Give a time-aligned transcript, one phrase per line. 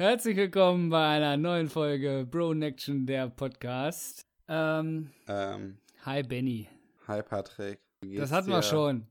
[0.00, 4.28] Herzlich willkommen bei einer neuen Folge Bro Action, der Podcast.
[4.46, 6.68] Ähm, Ähm, hi Benny.
[7.08, 7.80] hi Patrick.
[8.14, 8.52] Das hatten dir?
[8.54, 9.08] wir schon.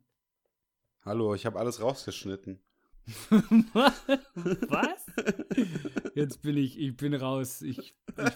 [1.03, 2.61] Hallo, ich habe alles rausgeschnitten.
[4.69, 5.07] Was?
[6.15, 7.61] Jetzt bin ich, ich bin raus.
[7.63, 7.93] Ich, ich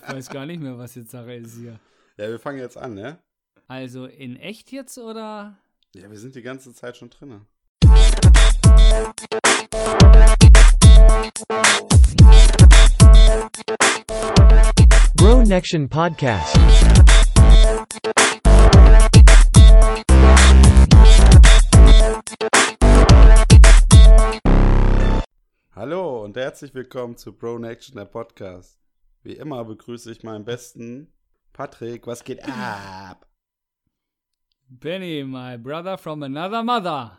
[0.09, 1.79] weiß gar nicht mehr, was jetzt Sache ist hier.
[2.17, 3.17] Ja, wir fangen jetzt an, ne?
[3.69, 5.57] Also in echt jetzt oder?
[5.95, 7.45] Ja, wir sind die ganze Zeit schon drinne.
[15.39, 16.55] Nection Podcast.
[25.73, 28.77] Hallo und herzlich willkommen zu Bro Action, der Podcast.
[29.23, 31.11] Wie immer begrüße ich meinen besten
[31.53, 32.05] Patrick.
[32.05, 33.25] Was geht ab?
[34.67, 37.17] Benny, my brother from another mother.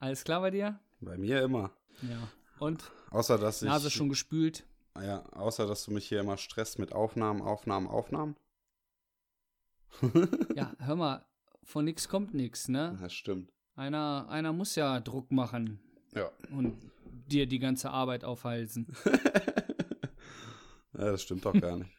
[0.00, 0.80] Alles klar bei dir?
[1.00, 1.70] Bei mir immer.
[2.02, 2.28] Ja.
[2.58, 2.90] Und?
[3.10, 3.68] Außer dass ich.
[3.68, 4.66] Nase schon gespült?
[5.00, 8.36] Ja, außer dass du mich hier immer stresst mit Aufnahmen, Aufnahmen, Aufnahmen.
[10.56, 11.26] Ja, hör mal,
[11.64, 12.98] von nix kommt nix, ne?
[13.00, 13.52] Das stimmt.
[13.74, 15.80] Einer, einer muss ja Druck machen
[16.14, 16.30] Ja.
[16.50, 16.78] und
[17.28, 18.86] dir die ganze Arbeit aufhalsen.
[20.94, 21.90] ja, das stimmt doch gar nicht.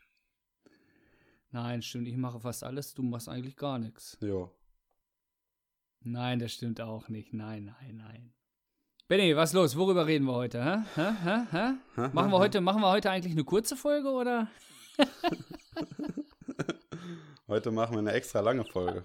[1.52, 4.18] Nein, stimmt, ich mache fast alles, du machst eigentlich gar nichts.
[4.22, 4.52] Jo.
[6.02, 7.32] Nein, das stimmt auch nicht.
[7.34, 8.34] Nein, nein, nein.
[9.14, 9.78] Benny, was los?
[9.78, 10.84] Worüber reden wir heute?
[10.96, 11.12] Hä?
[11.24, 11.46] Hä?
[11.52, 11.74] Hä?
[12.14, 14.48] Machen wir heute, machen wir heute eigentlich eine kurze Folge oder?
[17.48, 19.04] Heute machen wir eine extra lange Folge.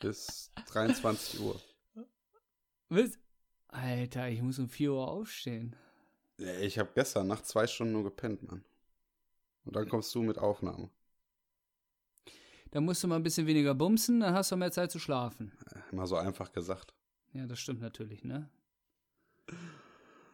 [0.00, 1.60] Bis 23 Uhr.
[2.88, 3.16] Was?
[3.68, 5.76] Alter, ich muss um 4 Uhr aufstehen.
[6.60, 8.64] Ich habe gestern Nacht zwei Stunden nur gepennt, Mann.
[9.64, 10.90] Und dann kommst du mit Aufnahme.
[12.72, 15.52] Da musst du mal ein bisschen weniger bumsen, dann hast du mehr Zeit zu schlafen.
[15.92, 16.94] Mal so einfach gesagt.
[17.32, 18.50] Ja, das stimmt natürlich, ne?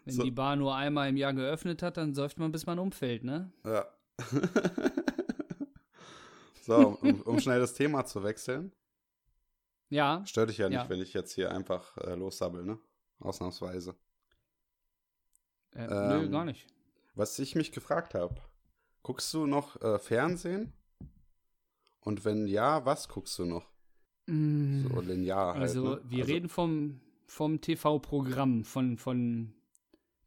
[0.04, 0.22] Wenn So.
[0.22, 3.50] die Bar nur einmal im Jahr geöffnet hat, dann säuft man, bis man umfällt, ne?
[3.64, 3.86] Ja.
[6.62, 8.72] so, um, um schnell das Thema zu wechseln.
[9.90, 10.88] Ja, Stört dich ja nicht, Ja.
[10.88, 12.78] wenn ich jetzt hier einfach äh, lossabbel, ne?
[13.20, 13.94] Ausnahmsweise.
[15.74, 16.66] äh, nö, Ähm, gar nicht.
[17.14, 18.34] Was ich mich gefragt habe,
[19.02, 20.72] guckst du noch äh, Fernsehen?
[22.00, 23.70] Und wenn ja, was guckst du noch?
[24.26, 26.00] Mm, So linear halt, also, ne?
[26.04, 29.54] wir reden vom, vom TV-Programm, von, von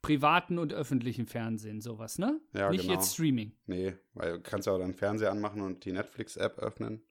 [0.01, 2.39] privaten und öffentlichen Fernsehen, sowas, ne?
[2.53, 2.93] Ja, nicht genau.
[2.93, 3.51] jetzt Streaming.
[3.65, 7.01] Nee, weil du kannst ja auch deinen Fernseher anmachen und die Netflix-App öffnen.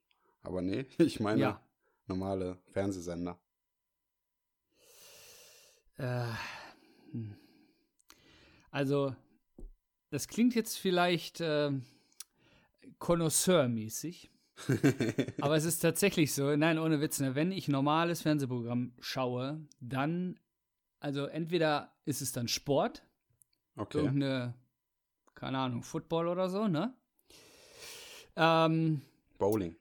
[0.41, 1.61] Aber nee, ich meine Ja.
[2.07, 3.39] normale Fernsehsender.
[5.97, 6.27] Äh,
[7.11, 7.35] hm.
[8.69, 9.15] also,
[10.11, 11.71] das klingt jetzt vielleicht äh,
[12.99, 14.29] Connoisseur-mäßig.
[15.41, 20.39] Aber es ist tatsächlich so, nein, ohne Witz, ne, wenn ich normales Fernsehprogramm schaue, dann,
[20.99, 23.03] also entweder ist es dann Sport,
[23.75, 23.99] Okay.
[23.99, 24.55] irgendeine,
[25.35, 26.95] keine Ahnung, Football oder so, ne?
[28.35, 29.01] Ähm,
[29.37, 29.75] Bowling.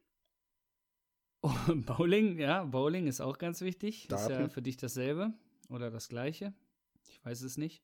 [1.87, 4.11] Bowling, ja, Bowling ist auch ganz wichtig.
[4.11, 5.33] Ist ja für dich dasselbe
[5.71, 6.53] oder das gleiche.
[7.09, 7.83] Ich weiß es nicht.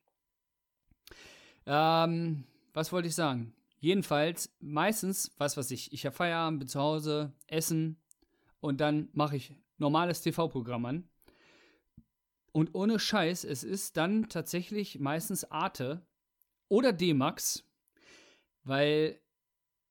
[1.67, 2.45] Ähm,
[2.75, 3.55] was wollte ich sagen?
[3.83, 8.01] Jedenfalls, meistens, was weiß ich, ich habe Feierabend, bin zu Hause, essen
[8.61, 11.09] und dann mache ich normales TV-Programm an.
[12.53, 16.07] Und ohne Scheiß, es ist dann tatsächlich meistens Arte
[16.69, 17.69] oder D-Max,
[18.63, 19.21] weil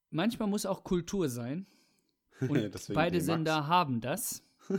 [0.09, 1.67] manchmal muss auch Kultur sein.
[2.39, 3.19] Und beide.
[3.19, 4.41] Sender haben das.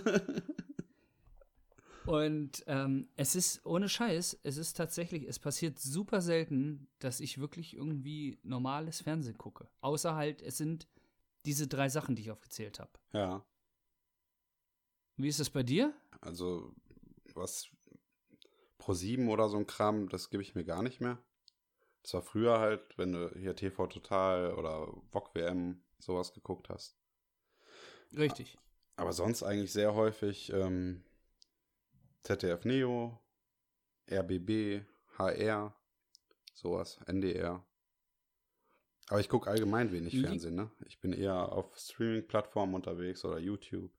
[2.06, 7.38] Und ähm, es ist ohne Scheiß, es ist tatsächlich, es passiert super selten, dass ich
[7.38, 9.68] wirklich irgendwie normales Fernsehen gucke.
[9.80, 10.88] Außer halt, es sind
[11.44, 12.90] diese drei Sachen, die ich aufgezählt habe.
[13.12, 13.44] Ja,
[15.16, 15.94] Wie ist das bei dir?
[16.20, 16.72] also
[17.34, 17.68] was
[18.78, 21.18] Pro 7 oder so ein Kram, das gebe ich mir gar nicht mehr.
[22.02, 26.96] Das war früher halt, wenn du hier TV Total oder VOG WM sowas geguckt hast.
[28.16, 28.58] Richtig.
[28.96, 31.04] Aber sonst eigentlich sehr häufig ähm,
[32.24, 33.18] ZDF Neo,
[34.10, 34.84] RBB,
[35.18, 35.74] HR,
[36.54, 37.64] sowas, NDR.
[39.08, 40.70] Aber ich gucke allgemein wenig Fernsehen, ne?
[40.86, 43.90] Ich bin eher auf Streaming-Plattformen unterwegs oder YouTube.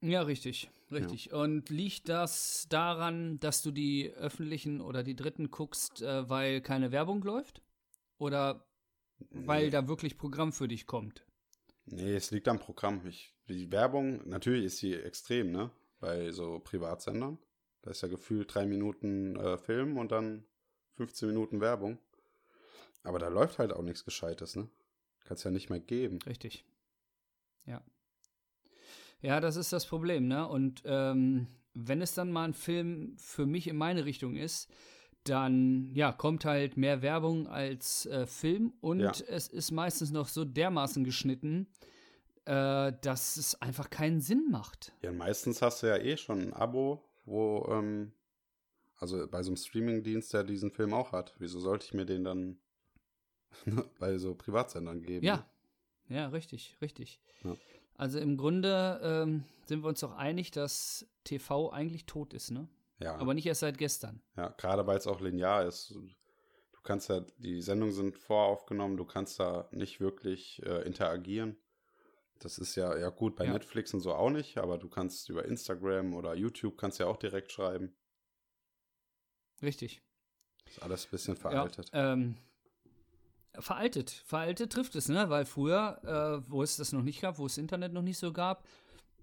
[0.00, 1.32] Ja, richtig, richtig.
[1.32, 6.92] Und liegt das daran, dass du die öffentlichen oder die dritten guckst, äh, weil keine
[6.92, 7.62] Werbung läuft?
[8.18, 8.64] Oder
[9.30, 9.70] weil Nee.
[9.70, 11.26] da wirklich Programm für dich kommt?
[11.86, 13.04] Nee, es liegt am Programm.
[13.06, 15.70] Ich, die Werbung, natürlich ist sie extrem, ne?
[15.98, 17.38] Bei so Privatsendern.
[17.82, 20.44] Da ist ja gefühlt drei Minuten äh, Film und dann
[20.96, 21.98] 15 Minuten Werbung.
[23.02, 24.68] Aber da läuft halt auch nichts Gescheites, ne?
[25.24, 26.18] Kannst ja nicht mehr geben.
[26.26, 26.64] Richtig.
[27.64, 27.82] Ja.
[29.22, 30.46] Ja, das ist das Problem, ne?
[30.48, 34.70] Und ähm, wenn es dann mal ein Film für mich in meine Richtung ist,
[35.24, 39.12] dann ja, kommt halt mehr Werbung als äh, Film und Ja.
[39.28, 41.66] es ist meistens noch so dermaßen geschnitten,
[42.46, 44.92] äh, dass es einfach keinen Sinn macht.
[45.02, 48.12] Ja, meistens hast du ja eh schon ein Abo, wo, ähm,
[48.98, 51.34] also bei so einem Streamingdienst, der diesen Film auch hat.
[51.38, 52.58] Wieso sollte ich mir den dann
[53.98, 55.26] bei so Privatsendern geben?
[55.26, 55.44] Ja,
[56.08, 57.20] ja, richtig, richtig.
[57.42, 57.56] Ja.
[57.96, 62.68] Also im Grunde ähm, sind wir uns doch einig, dass TV eigentlich tot ist, ne?
[62.98, 64.22] Ja, Aber nicht erst seit gestern.
[64.36, 65.90] ja gerade weil es auch linear ist.
[65.90, 71.56] Du kannst ja, die Sendungen sind voraufgenommen, du kannst da nicht wirklich äh, interagieren.
[72.40, 73.52] Das ist ja, ja gut, bei Ja.
[73.52, 77.16] Netflix und so auch nicht, aber du kannst über Instagram oder YouTube kannst ja auch
[77.16, 77.94] direkt schreiben.
[79.62, 80.02] Richtig.
[80.66, 81.90] Ist alles ein bisschen veraltet.
[81.92, 82.36] Ja, ähm,
[83.58, 84.10] veraltet.
[84.10, 85.30] Veraltet trifft es, ne?
[85.30, 86.00] Weil früher,
[86.44, 88.66] äh, wo es das noch nicht gab, wo es Internet noch nicht so gab,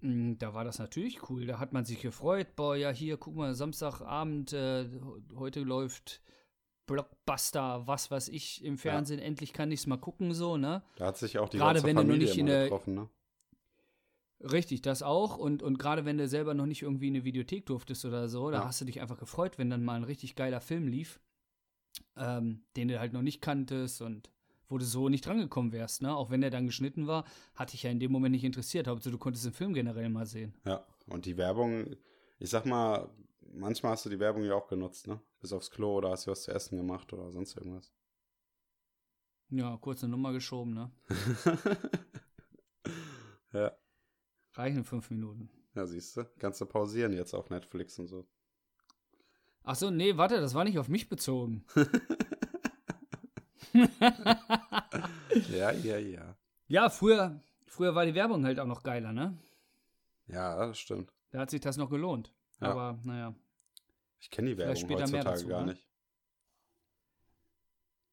[0.00, 1.46] mh, da war das natürlich cool.
[1.46, 2.56] Da hat man sich gefreut.
[2.56, 4.88] Boah, ja, hier, guck mal, Samstagabend, äh,
[5.36, 6.20] heute läuft
[6.86, 9.18] Blockbuster, was weiß ich, im Fernsehen.
[9.20, 10.82] Endlich kann ich es mal gucken, so, ne?
[10.96, 12.94] Da hat sich auch die Gerade ganze wenn du noch Familie nicht in der- getroffen,
[12.94, 13.08] ne?
[14.40, 15.38] Richtig, das auch.
[15.38, 18.50] Und, und gerade wenn du selber noch nicht irgendwie in eine Videothek durftest oder so,
[18.50, 18.64] da Ja.
[18.66, 21.18] hast du dich einfach gefreut, wenn dann mal ein richtig geiler Film lief,
[22.16, 24.30] ähm, den du halt noch nicht kanntest und
[24.68, 26.14] wo du so nicht drangekommen wärst, ne?
[26.14, 28.86] Auch wenn der dann geschnitten war, hat dich ja in dem Moment nicht interessiert.
[28.88, 30.52] Hauptsache, du konntest den Film generell mal sehen.
[30.66, 31.96] Ja, und die Werbung,
[32.38, 33.08] ich sag mal,
[33.54, 35.20] manchmal hast du die Werbung ja auch genutzt, ne?
[35.40, 37.92] Bis aufs Klo oder hast du was zu essen gemacht oder sonst irgendwas.
[39.50, 40.90] Ja, kurze Nummer geschoben, ne?
[43.52, 43.72] ja,
[44.54, 45.50] Reichen fünf Minuten.
[45.74, 46.24] ja, siehst du.
[46.38, 48.26] Kannst du pausieren jetzt auf Netflix und so.
[49.64, 51.64] Ach so, nee, warte, das war nicht auf mich bezogen.
[55.50, 56.36] Ja, ja, ja.
[56.68, 59.36] Ja, früher, früher war die Werbung halt auch noch geiler, ne?
[60.26, 61.12] Ja, das stimmt.
[61.30, 62.32] Da hat sich das noch gelohnt.
[62.60, 62.70] Ja.
[62.70, 63.34] Aber, naja.
[64.24, 65.72] Ich kenne die Werbung später mehr heutzutage dazu, gar ne?
[65.72, 65.86] nicht.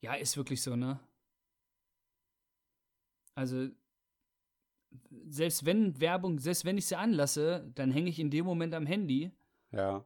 [0.02, 1.00] Ja, ist wirklich so, ne?
[3.34, 3.70] Also,
[5.30, 8.86] selbst wenn Werbung, selbst wenn ich sie anlasse, dann hänge ich in dem Moment am
[8.86, 9.32] Handy.
[9.72, 10.06] Ja,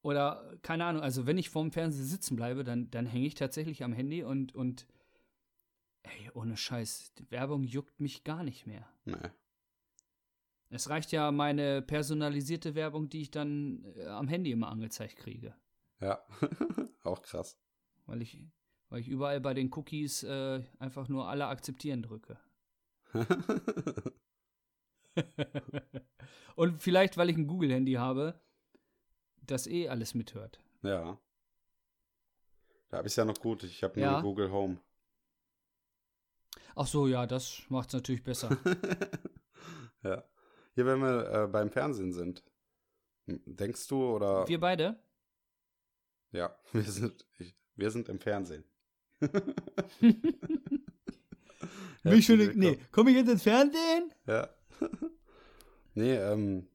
[0.00, 3.84] Oder, keine Ahnung, also wenn ich vorm Fernseher sitzen bleibe, dann, dann hänge ich tatsächlich
[3.84, 4.86] am Handy und, und
[6.04, 8.88] ey, ohne Scheiß, die Werbung juckt mich gar nicht mehr.
[9.04, 9.28] nee.
[10.68, 15.54] Es reicht ja meine personalisierte Werbung, die ich dann äh, am Handy immer angezeigt kriege.
[16.00, 16.20] Ja,
[17.04, 17.56] auch krass.
[18.06, 18.38] Weil ich,
[18.88, 22.38] weil ich überall bei den Cookies äh, einfach nur alle akzeptieren drücke.
[26.56, 28.40] Und vielleicht, weil ich ein Google-Handy habe,
[29.42, 30.60] das eh alles mithört.
[30.82, 31.18] ja.
[32.88, 33.64] Da habe ich es ja noch gut.
[33.64, 34.20] Ich habe nur Ja.
[34.20, 34.78] Google Home.
[36.76, 38.56] Ach so, ja, das macht's natürlich besser.
[40.04, 40.22] ja.
[40.76, 42.44] Hier, wenn wir äh, beim Fernsehen sind,
[43.26, 44.46] m- denkst du oder.
[44.46, 44.98] Wir beide?
[46.32, 48.62] ja, wir sind, ich, wir sind im Fernsehen.
[49.20, 50.22] Bin
[52.04, 54.12] ich schon, nee, komme ich jetzt ins Fernsehen?
[54.26, 54.50] Ja.
[55.94, 56.68] nee, ähm,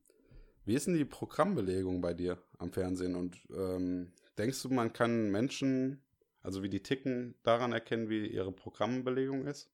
[0.66, 3.16] wie ist denn die Programmbelegung bei dir am Fernsehen?
[3.16, 6.02] Und ähm, denkst du, man kann Menschen,
[6.42, 9.70] also wie die ticken, daran erkennen, wie ihre Programmbelegung ist?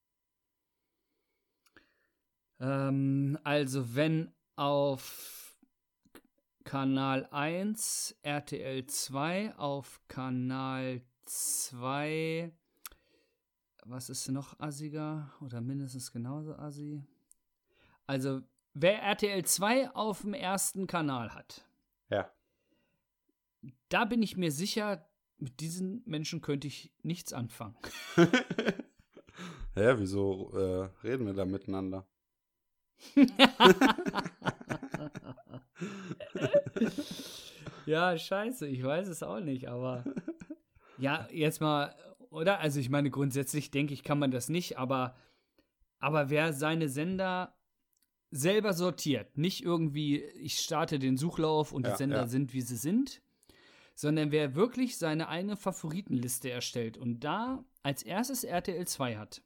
[2.59, 5.57] Ähm, also wenn auf
[6.63, 12.51] Kanal 1 RTL 2, auf Kanal 2,
[13.85, 17.04] was ist noch assiger oder mindestens genauso assi?
[18.06, 18.42] Also
[18.73, 21.66] wer RTL 2 auf dem ersten Kanal hat,
[22.09, 22.31] Ja.
[23.90, 27.78] da bin ich mir sicher, mit diesen Menschen könnte ich nichts anfangen.
[29.76, 32.07] ja, wieso äh, reden wir da miteinander?
[37.87, 40.04] Ja, scheiße, ich weiß es auch nicht, aber
[40.97, 41.95] ja, jetzt mal,
[42.30, 42.59] oder?
[42.59, 45.16] Also ich meine, grundsätzlich denke ich, kann man das nicht, aber,
[45.99, 47.56] aber wer seine Sender
[48.30, 52.27] selber sortiert, nicht irgendwie, ich starte den Suchlauf und Ja, die Sender ja.
[52.27, 53.21] sind, wie sie sind,
[53.95, 59.42] sondern wer wirklich seine eigene Favoritenliste erstellt und da als erstes RTL 2 hat,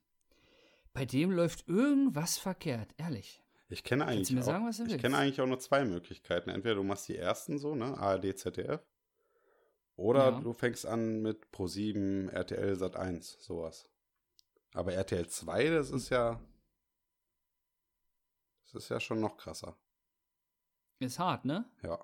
[0.94, 3.41] bei dem läuft irgendwas verkehrt, ehrlich.
[3.72, 5.86] Ich kenne eigentlich, du mir auch, sagen, was du ich kenne eigentlich auch nur zwei
[5.86, 6.50] Möglichkeiten.
[6.50, 8.86] Entweder du machst die ersten so, ne, ARD, ZDF,
[9.96, 10.40] oder Ja.
[10.42, 13.88] du fängst an mit Pro7, RTL, Sat1, sowas.
[14.74, 16.40] Aber RTL 2, das ist ja,
[18.66, 19.78] das ist ja schon noch krasser.
[21.00, 21.66] Ist hart, ne?
[21.82, 22.04] Ja.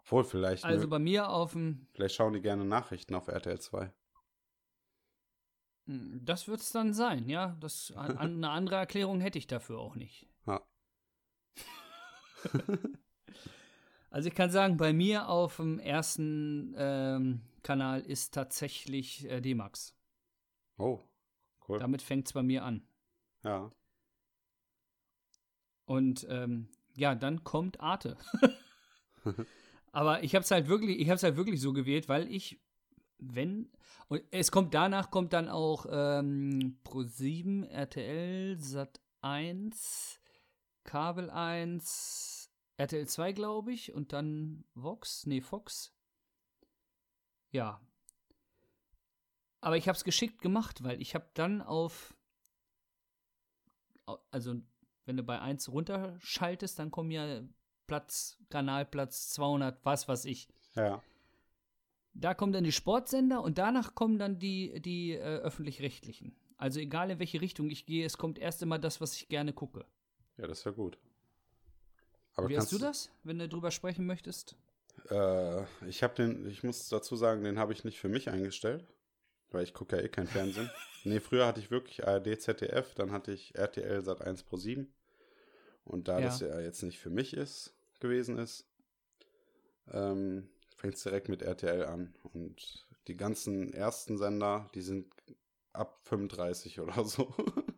[0.00, 3.60] Obwohl, vielleicht, Also mö- bei mir auf dem vielleicht schauen die gerne Nachrichten auf RTL
[3.60, 3.92] 2.
[5.86, 7.56] Hm, Das wird es dann sein, ja.
[7.60, 10.26] Das, an, eine andere Erklärung hätte ich dafür auch nicht.
[10.48, 10.62] Ja.
[14.10, 19.94] Also ich kann sagen, bei mir auf dem ersten ähm, Kanal ist tatsächlich äh, D-Max.
[20.78, 21.00] Oh,
[21.68, 21.78] cool.
[21.78, 22.82] Damit fängt es bei mir an.
[23.44, 23.70] Ja.
[25.84, 28.16] Und ähm, ja, dann kommt Arte.
[29.92, 32.60] Aber ich habe es halt wirklich, ich habe es halt wirklich so gewählt, weil ich,
[33.18, 33.70] wenn
[34.08, 40.17] und es kommt danach kommt dann auch ähm, Pro7, RTL, Sat 1,
[40.88, 45.94] Kabel 1, RTL 2, glaube ich, und dann Vox, nee, Fox.
[47.50, 47.80] Ja.
[49.60, 52.14] Aber ich habe es geschickt gemacht, weil ich habe dann auf
[54.30, 54.54] also
[55.04, 57.42] wenn du bei 1 runterschaltest, dann kommen ja
[57.86, 60.48] Platz, Kanalplatz 200, was weiß ich.
[60.74, 61.02] Ja.
[62.14, 66.34] Da kommen dann die Sportsender und danach kommen dann die, die äh, öffentlich-rechtlichen.
[66.56, 69.52] Also egal in welche Richtung ich gehe, es kommt erst immer das, was ich gerne
[69.52, 69.86] gucke.
[70.38, 70.98] Ja, das ist ja gut.
[72.36, 74.56] Aber Wie hast du das, wenn du drüber sprechen möchtest?
[75.10, 78.86] Äh, ich habe den, ich muss dazu sagen, den habe ich nicht für mich eingestellt,
[79.50, 80.70] weil ich gucke ja eh kein Fernsehen.
[81.04, 84.92] nee, früher hatte ich wirklich ARD, ZDF, dann hatte ich RTL Sat 1 Pro 7.
[85.84, 86.26] Und da Ja.
[86.26, 88.66] das ja jetzt nicht für mich ist, gewesen ist,
[89.90, 92.14] ähm, fängt es direkt mit RTL an.
[92.34, 95.06] Und die ganzen ersten Sender, die sind
[95.72, 97.34] ab 35 oder so.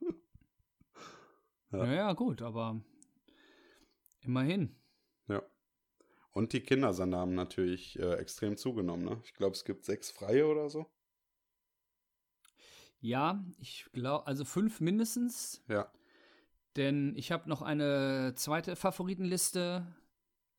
[1.73, 1.85] Ja.
[1.85, 2.81] Ja, ja, gut, aber
[4.23, 4.77] immerhin.
[5.29, 5.43] ja.
[6.33, 9.05] Und die Kindersender haben natürlich äh, extrem zugenommen.
[9.05, 9.21] Ne?
[9.25, 10.87] Ich glaube, es gibt sechs freie oder so.
[13.01, 15.91] Ja, ich glaube, also fünf mindestens, Ja.
[16.77, 19.87] denn ich habe noch eine zweite Favoritenliste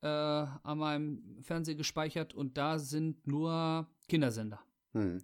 [0.02, 4.60] äh, an meinem Fernseher gespeichert und da sind nur Kindersender.
[4.92, 5.22] Hm.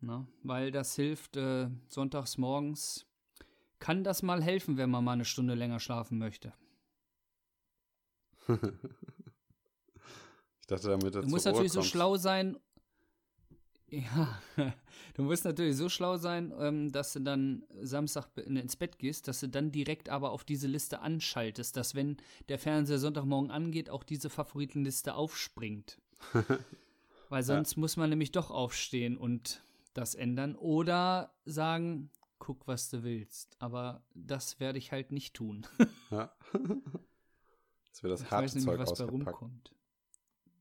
[0.00, 0.26] Ne?
[0.42, 3.04] Weil das hilft äh, sonntags morgens.
[3.80, 6.52] Kann das mal helfen, wenn man mal eine Stunde länger schlafen möchte?
[10.60, 11.90] Ich dachte, damit er Du musst natürlich so kommt.
[11.90, 12.56] schlau sein.
[13.90, 14.38] Ja,
[15.14, 19.28] du musst natürlich so schlau sein, ähm, dass du dann Samstag be- ins Bett gehst,
[19.28, 22.18] dass du dann direkt aber auf diese Liste anschaltest, dass wenn
[22.50, 25.98] der Fernseher Sonntagmorgen angeht, auch diese Favoritenliste aufspringt.
[27.30, 29.62] Weil sonst muss man nämlich doch aufstehen und
[29.94, 32.10] das ändern oder sagen,
[32.48, 33.56] guck, was du willst.
[33.58, 35.66] Aber das werde ich halt nicht tun.
[36.10, 36.34] Ja.
[37.86, 39.74] Jetzt wird das ich weiß nämlich, Harze-Zeug was bei rumkommt.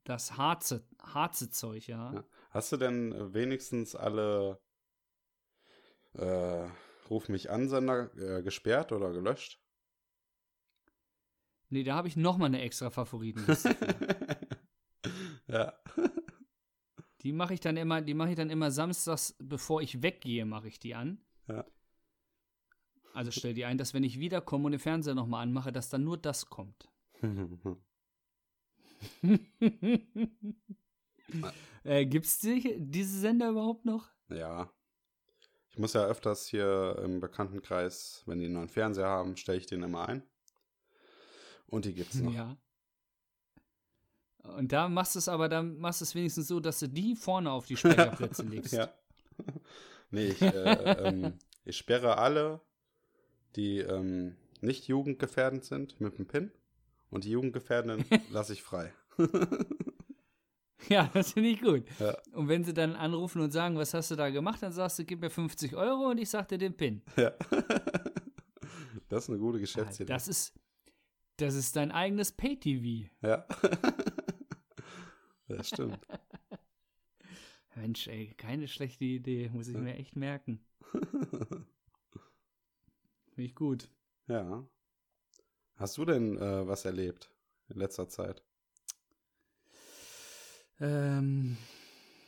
[0.04, 2.14] Das Harze, Harze-Zeug, ja.
[2.14, 2.24] Ja.
[2.50, 4.60] Hast du denn äh, wenigstens alle
[6.14, 6.68] äh,
[7.10, 9.62] Ruf mich an Sender äh, gesperrt oder gelöscht?
[11.70, 13.74] Nee, da habe ich noch mal eine extra Favoritenliste.
[15.48, 15.74] ja.
[17.22, 20.68] die mache ich dann immer, die mache ich dann immer samstags, bevor ich weggehe, mache
[20.68, 21.22] ich die an.
[21.48, 21.66] Ja.
[23.18, 25.90] Also stell die ein, dass wenn ich wiederkomme und den Fernseher noch mal anmache, dass
[25.90, 26.88] dann nur das kommt.
[31.84, 34.12] äh, gibt's die, diese Sender überhaupt noch?
[34.30, 34.72] ja.
[35.72, 39.66] Ich muss ja öfters hier im Bekanntenkreis, wenn die einen neuen Fernseher haben, stelle ich
[39.66, 40.22] den immer ein.
[41.66, 42.34] Und die gibt's noch.
[42.34, 42.56] Ja.
[44.44, 47.16] Und da machst du es aber, dann machst du es wenigstens so, dass du die
[47.16, 48.74] vorne auf die Speicherplätze legst.
[48.74, 48.94] Ja.
[50.12, 52.62] nee, ich, äh, ähm, ich sperre alle,
[53.58, 56.52] die ähm, nicht jugendgefährdend sind, mit dem PIN.
[57.10, 58.94] Und die Jugendgefährdenden lasse ich frei.
[60.90, 61.84] Ja, das finde ich gut.
[62.00, 62.18] Ja.
[62.34, 65.04] Und wenn sie dann anrufen und sagen, was hast du da gemacht, dann sagst du,
[65.04, 67.02] gib mir 50 Euro und ich sag dir den PIN.
[67.18, 67.32] Ja.
[69.10, 70.06] das ist eine gute Ah, Geschäftsidee.
[70.06, 70.54] Das ist,
[71.38, 73.10] das ist dein eigenes Pay-TV.
[73.22, 73.46] Ja.
[75.50, 76.00] das stimmt.
[77.76, 80.64] Mensch, ey, keine schlechte Idee, muss ich mir echt merken.
[83.38, 83.88] Finde ich gut.
[84.26, 84.68] Ja.
[85.76, 87.30] Hast du denn äh, was erlebt
[87.70, 88.44] in letzter Zeit?
[90.80, 91.56] Ähm,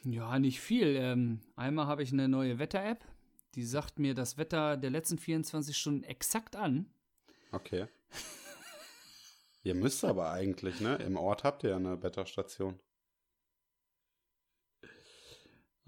[0.04, 0.96] ja, nicht viel.
[0.98, 3.04] Ähm, einmal habe ich eine neue Wetter-App,
[3.56, 6.94] die sagt mir das Wetter der letzten 24 Stunden exakt an.
[7.52, 7.88] Okay.
[9.64, 10.98] ihr müsst aber eigentlich, ne?
[10.98, 12.80] Im Ort habt ihr ja eine Wetterstation.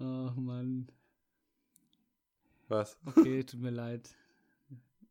[0.00, 0.90] Ach Mann.
[2.66, 2.98] Was?
[3.04, 4.16] Okay, tut mir leid.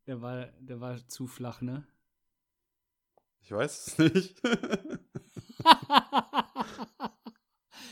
[0.08, 1.88] Der war, der war zu flach, ne?
[3.42, 4.42] Ich weiß es nicht.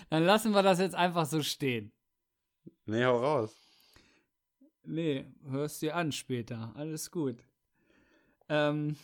[0.10, 1.92] Dann lassen wir das jetzt einfach so stehen.
[2.86, 3.56] nee, hau raus.
[4.84, 6.74] Nee, hörst dir an später.
[6.76, 7.44] Alles gut.
[8.48, 8.96] Ähm.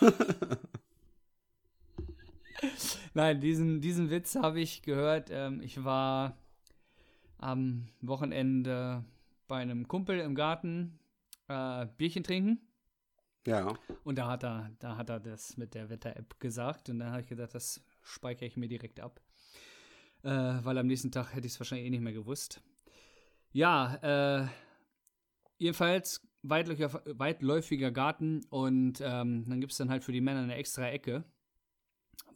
[3.14, 5.30] Nein, diesen, diesen Witz habe ich gehört.
[5.30, 6.36] Ähm, ich war
[7.38, 9.02] am Wochenende
[9.48, 10.99] bei einem Kumpel im Garten
[11.50, 12.60] äh, Bierchen trinken.
[13.46, 13.74] Ja.
[14.04, 16.88] Und da hat er, da hat er das mit der Wetter-App gesagt.
[16.88, 19.20] Und dann habe ich gedacht, das speichere ich mir direkt ab.
[20.22, 22.62] Äh, weil am nächsten Tag hätte ich es wahrscheinlich eh nicht mehr gewusst.
[23.52, 24.46] Ja, äh,
[25.56, 30.54] jedenfalls weitläufiger, weitläufiger Garten und ähm, dann gibt es dann halt für die Männer eine
[30.54, 31.24] extra Ecke,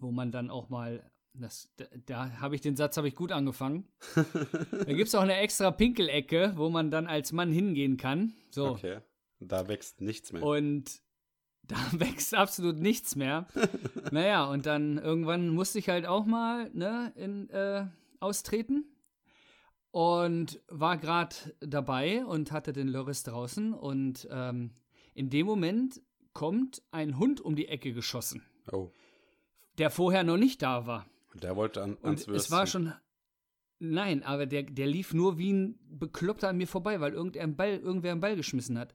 [0.01, 3.33] wo man dann auch mal, das, da, da habe ich den Satz, habe ich gut
[3.33, 3.89] angefangen.
[4.15, 8.35] da gibt es auch eine extra Pinkelecke, wo man dann als Mann hingehen kann.
[8.51, 8.69] So.
[8.69, 9.01] Okay.
[9.41, 10.43] Da wächst nichts mehr.
[10.43, 11.03] Und
[11.63, 13.49] da wächst absolut nichts mehr.
[14.13, 17.87] naja, und dann irgendwann musste ich halt auch mal ne, in, äh,
[18.21, 18.85] austreten.
[19.91, 23.73] Und war gerade dabei und hatte den Loris draußen.
[23.73, 24.73] Und ähm,
[25.15, 26.01] in dem Moment
[26.33, 28.91] kommt ein Hund um die Ecke geschossen, oh.
[29.79, 31.07] der vorher noch nicht da war.
[31.35, 32.93] Und der wollte an, Und ans es war schon.
[33.81, 37.57] Nein, aber der, der lief nur wie ein Bekloppter an mir vorbei, weil irgendwer einen
[37.57, 38.95] Ball, irgendwer einen Ball geschmissen hat.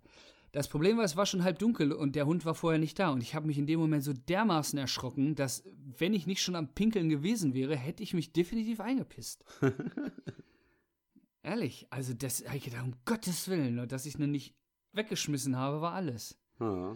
[0.51, 3.09] Das Problem war, es war schon halb dunkel und der Hund war vorher nicht da.
[3.09, 5.63] Und ich habe mich in dem Moment so dermaßen erschrocken, dass,
[5.97, 9.45] wenn ich nicht schon am Pinkeln gewesen wäre, hätte ich mich definitiv eingepisst.
[11.43, 14.55] Ehrlich, also das habe ich gedacht, um Gottes Willen, und dass ich ihn nicht
[14.93, 16.37] weggeschmissen habe, war alles.
[16.59, 16.93] Ja,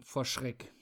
[0.00, 0.72] Vor Schreck.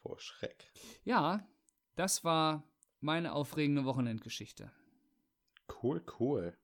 [0.00, 0.70] vor Schreck.
[1.04, 1.46] Ja,
[1.94, 2.64] das war
[3.00, 4.70] meine aufregende Wochenendgeschichte.
[5.82, 6.56] Cool, cool.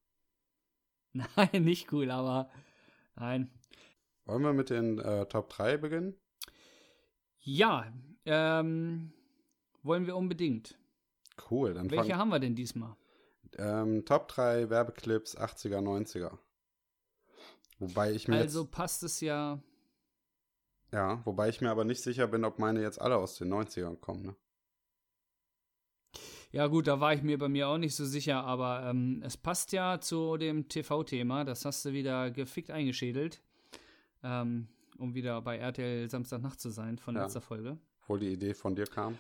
[1.13, 2.51] Nein, nicht cool, aber
[3.15, 3.51] nein.
[4.25, 6.19] Wollen wir mit den äh, Top 3 beginnen?
[7.39, 7.93] Ja,
[8.25, 9.13] ähm,
[9.83, 10.77] wollen wir unbedingt.
[11.51, 12.97] Cool, dann Welche haben wir denn diesmal?
[13.59, 16.37] ähm, Top 3 Werbeclips 80er, 90er.
[17.79, 19.63] Wobei ich mir Also passt es ja.
[20.91, 23.97] ja, wobei ich mir aber nicht sicher bin, ob meine jetzt alle aus den 90ern
[24.01, 24.37] kommen, ne?
[26.55, 29.37] Ja, gut, da war ich mir bei mir auch nicht so sicher, aber ähm, es
[29.37, 31.45] passt ja zu dem TV-Thema.
[31.45, 33.43] Das hast du wieder gefickt eingeschädelt.
[34.23, 34.69] Ähm,
[34.99, 37.25] um wieder bei RTL Samstagnacht zu sein von Ja.
[37.25, 37.77] letzter Folge.
[38.03, 39.19] Obwohl die Idee von dir kam.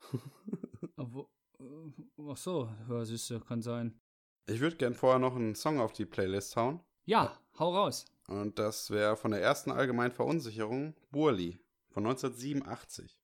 [0.96, 1.26] Obwohl,
[1.60, 4.00] äh, ach so, ja, siehste, kann sein.
[4.46, 6.80] Ich würde gern vorher noch einen Song auf die Playlist hauen.
[7.04, 8.06] Ja, hau raus.
[8.28, 11.58] Und das wäre von der ersten allgemeinen Verunsicherung Burli
[11.90, 13.20] von 1987.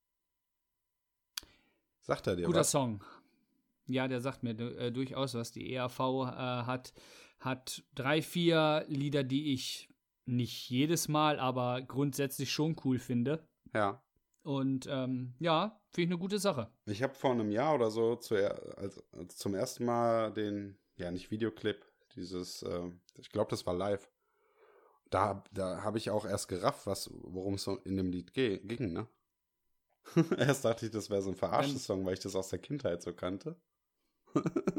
[2.02, 2.70] Sagt er dir Guter was?
[2.70, 3.02] Song.
[3.92, 5.52] Ja, der sagt mir äh, durchaus was.
[5.52, 6.04] Die ERV äh,
[6.64, 6.92] hat,
[7.38, 9.88] hat drei, vier Lieder, die ich
[10.26, 13.46] nicht jedes Mal, aber grundsätzlich schon cool finde.
[13.74, 14.02] Ja.
[14.42, 16.70] Und ähm, ja, finde ich eine gute Sache.
[16.86, 18.36] Ich habe vor einem Jahr oder so zu,
[18.76, 23.74] als, als zum ersten Mal den, ja nicht Videoclip, dieses, äh, ich glaube, das war
[23.74, 24.10] live.
[25.10, 28.92] Da, da habe ich auch erst gerafft, was, worum es so in dem Lied ging,
[28.92, 29.08] ne?
[30.38, 33.12] erst dachte ich, das wäre so ein Verarschensong, weil ich das aus der Kindheit so
[33.12, 33.56] kannte.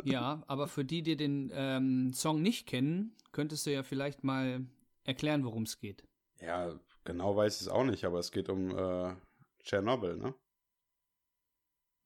[0.03, 4.65] Ja, aber für die, die den ähm, Song nicht kennen, könntest du ja vielleicht mal
[5.03, 6.03] erklären, worum es geht.
[6.41, 9.15] Ja, genau weiß ich es auch nicht, aber es geht um äh,
[9.63, 10.33] Tschernobyl, ne?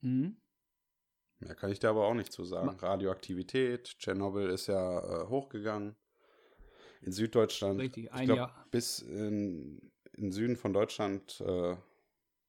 [0.04, 0.36] Mhm.
[1.40, 2.78] Mehr kann ich da aber auch nicht zu sagen.
[2.78, 5.96] Ma- Radioaktivität, Tschernobyl ist ja äh, hochgegangen.
[7.02, 7.80] In Süddeutschland.
[7.80, 8.68] Richtig, ich ein glaub, Jahr.
[8.72, 11.78] Bis in, in Süden von Deutschland, äh,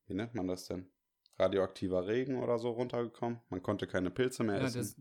[0.06, 0.88] wie nennt man das denn?
[1.38, 3.40] Radioaktiver Regen oder so runtergekommen.
[3.50, 4.78] Man konnte keine Pilze mehr Ja, essen.
[4.78, 4.96] das,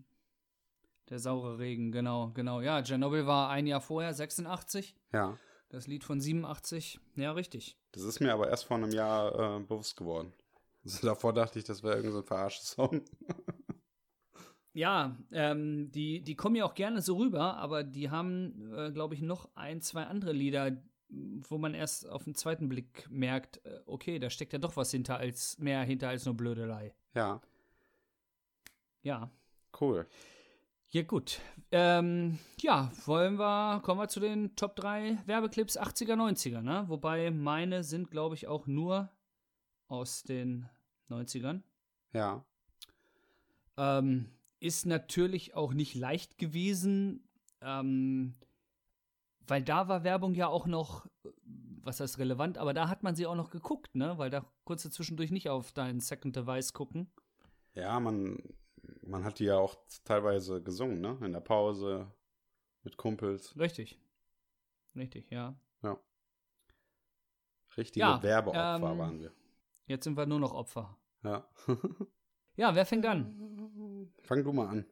[1.10, 2.62] der saure Regen, genau, genau.
[2.62, 4.95] Ja, Tschernobyl war ein Jahr vorher, 86.
[5.13, 5.38] ja,
[5.69, 7.00] Das Lied von 87.
[7.15, 7.78] Ja, richtig.
[7.91, 10.34] das ist mir aber erst vor einem Jahr äh, bewusst geworden.
[10.84, 13.02] Also davor dachte ich, das wäre irgendein so ein Verarschsong.
[14.74, 19.13] Ja, ähm, die, die kommen ja auch gerne so rüber, aber die haben, äh, glaube
[19.15, 20.76] ich, noch ein, zwei andere Lieder,
[21.10, 24.91] wo man erst auf den zweiten Blick merkt, äh, okay, da steckt ja doch was
[24.91, 26.94] hinter als mehr hinter als nur Blödelei.
[27.13, 27.41] ja,
[29.04, 29.30] Ja.
[29.80, 30.08] cool.
[30.89, 31.41] Ja, gut.
[31.72, 36.86] Ähm, ja, wollen wir, kommen wir zu den Top 3 Werbeclips 80er, 90er, ne?
[36.88, 39.10] Wobei meine sind, glaube ich, auch nur
[39.88, 40.70] aus den
[41.10, 41.62] 90ern.
[42.13, 42.46] Ja,
[43.78, 44.30] Ähm,
[44.62, 47.28] ist natürlich auch nicht leicht gewesen,
[47.62, 48.34] ähm,
[49.48, 51.06] weil da war Werbung ja auch noch,
[51.82, 54.18] was heißt relevant, aber da hat man sie auch noch geguckt, ne?
[54.18, 57.12] Weil da konntest du zwischendurch nicht auf dein Second Device gucken.
[57.74, 58.42] Ja, man,
[59.02, 61.18] man hat die ja auch teilweise gesungen, ne?
[61.22, 62.12] In der Pause
[62.84, 63.58] mit Kumpels.
[63.58, 64.00] Richtig.
[64.96, 65.56] Richtig, ja.
[67.78, 69.32] Richtige Ja, Werbeopfer ähm, waren wir.
[69.88, 70.98] Jetzt sind wir nur noch Opfer.
[71.24, 71.48] Ja.
[72.58, 74.08] Ja, wer fängt an?
[74.22, 74.86] Fang du mal an.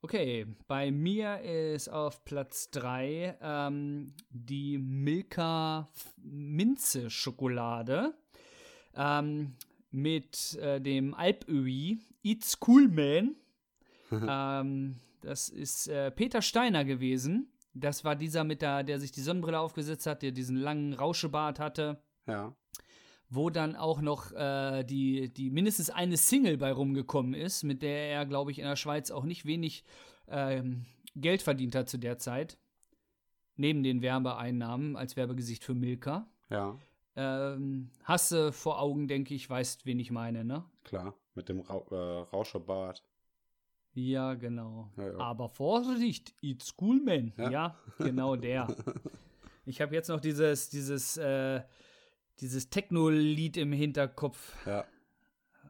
[0.00, 8.14] Okay, bei mir ist auf Platz 3 ähm, die Milka Minze Schokolade
[8.94, 9.56] ähm,
[9.90, 13.34] mit äh, dem Alpöi It's Cool Man.
[14.12, 19.20] ähm, das ist äh, Peter Steiner gewesen, das war dieser mit der, der sich die
[19.20, 22.54] Sonnenbrille aufgesetzt hat, der diesen langen Rauschebart hatte, Ja.
[23.30, 28.08] Wo dann auch noch äh, die, die mindestens eine Single bei rumgekommen ist, mit der
[28.10, 29.84] er, glaube ich, in der Schweiz auch nicht wenig
[30.28, 32.58] ähm, Geld verdient hat zu der Zeit.
[33.56, 36.26] Neben den Werbeeinnahmen als Werbegesicht für Milka.
[36.48, 36.78] Ja,
[37.16, 40.64] Ähm, hast du vor Augen, denke ich, weißt, wen ich meine, ne?
[40.84, 41.14] klar.
[41.34, 43.02] Mit dem Ra äh, Rauscherbart.
[43.94, 44.90] Ja, genau.
[44.96, 45.18] Ja, ja.
[45.18, 47.32] Aber Vorsicht, it's cool, man.
[47.36, 47.50] Ja.
[47.50, 48.68] Ja, genau der.
[49.66, 51.62] ich habe jetzt noch dieses, dieses, äh,
[52.40, 54.54] dieses Techno-Lied im Hinterkopf.
[54.66, 54.84] Ja,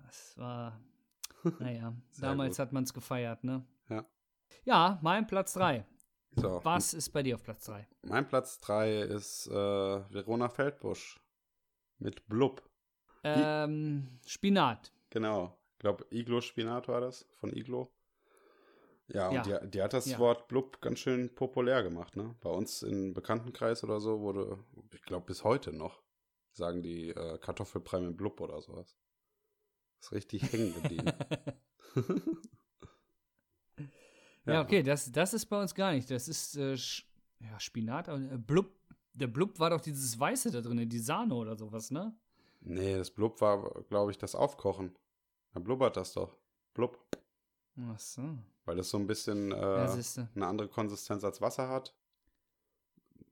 [0.07, 0.81] Das war,
[1.59, 2.67] naja, damals gut.
[2.67, 3.65] hat man es gefeiert, ne?
[3.89, 4.05] Ja.
[4.65, 5.85] Ja, mein Platz 3.
[6.37, 6.61] so.
[6.65, 7.87] Was ist bei dir auf Platz 3?
[8.03, 11.21] Mein Platz 3 ist äh, Verona Feldbusch
[11.99, 12.63] mit Blub.
[13.25, 14.93] Ähm, Spinat.
[15.11, 15.59] Genau.
[15.73, 17.91] Ich glaube, Iglo-Spinat war das, von Iglo.
[19.09, 19.59] Ja, und Ja.
[19.61, 20.19] Die, die hat das Ja.
[20.19, 22.35] Wort Blub ganz schön populär gemacht, ne?
[22.41, 24.59] Bei uns im Bekanntenkreis oder so wurde,
[24.93, 26.03] ich glaube, bis heute noch,
[26.59, 28.97] sagen die äh, Kartoffelbrei mit Blub oder sowas.
[30.01, 31.13] Ist richtig hängen geblieben.
[34.47, 36.11] Ja, okay, das, das ist bei uns gar nicht.
[36.11, 36.75] Das ist äh,
[37.41, 38.09] ja, Spinat.
[38.09, 38.73] aber, äh, Blub.
[39.13, 42.17] Der Blub war doch dieses Weiße da drin, die Sahne oder sowas, ne?
[42.61, 44.97] Nee, das Blub war, glaube ich, das Aufkochen.
[45.53, 46.37] Da blubbert das doch.
[46.73, 46.99] Blub.
[47.81, 48.39] Ach so.
[48.65, 50.29] Weil das so ein bisschen Ja, äh, siehste.
[50.35, 51.95] eine andere Konsistenz als Wasser hat.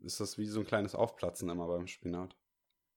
[0.01, 2.37] Ist das wie so ein kleines Aufplatzen immer beim Spinat.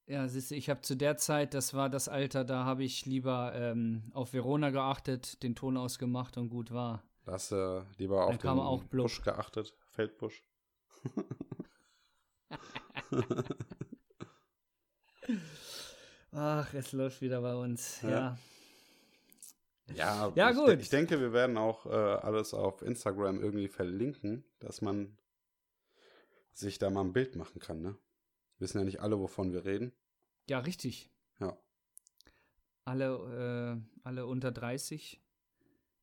[0.10, 3.06] Ja, siehst du, ich habe zu der Zeit, das war das Alter, da habe ich
[3.06, 7.04] lieber ähm, auf Verona geachtet, den Ton ausgemacht und gut war.
[7.26, 9.06] Da hast du lieber auf kam den auch Blub.
[9.06, 10.43] Busch geachtet, Feldbusch.
[16.32, 18.02] Ach, es läuft wieder bei uns.
[18.02, 18.10] Ja.
[18.10, 18.38] Ja.
[19.95, 20.67] Ja, Ja, ich, gut.
[20.69, 25.17] de- Ich denke, wir werden auch äh, alles auf Instagram irgendwie verlinken, dass man
[26.54, 27.98] sich da mal ein Bild machen kann, ne?
[28.60, 29.91] Wissen ja nicht alle, wovon wir reden.
[30.50, 31.10] Ja, richtig.
[31.39, 31.58] Ja.
[32.86, 35.22] Alle, äh, alle unter 30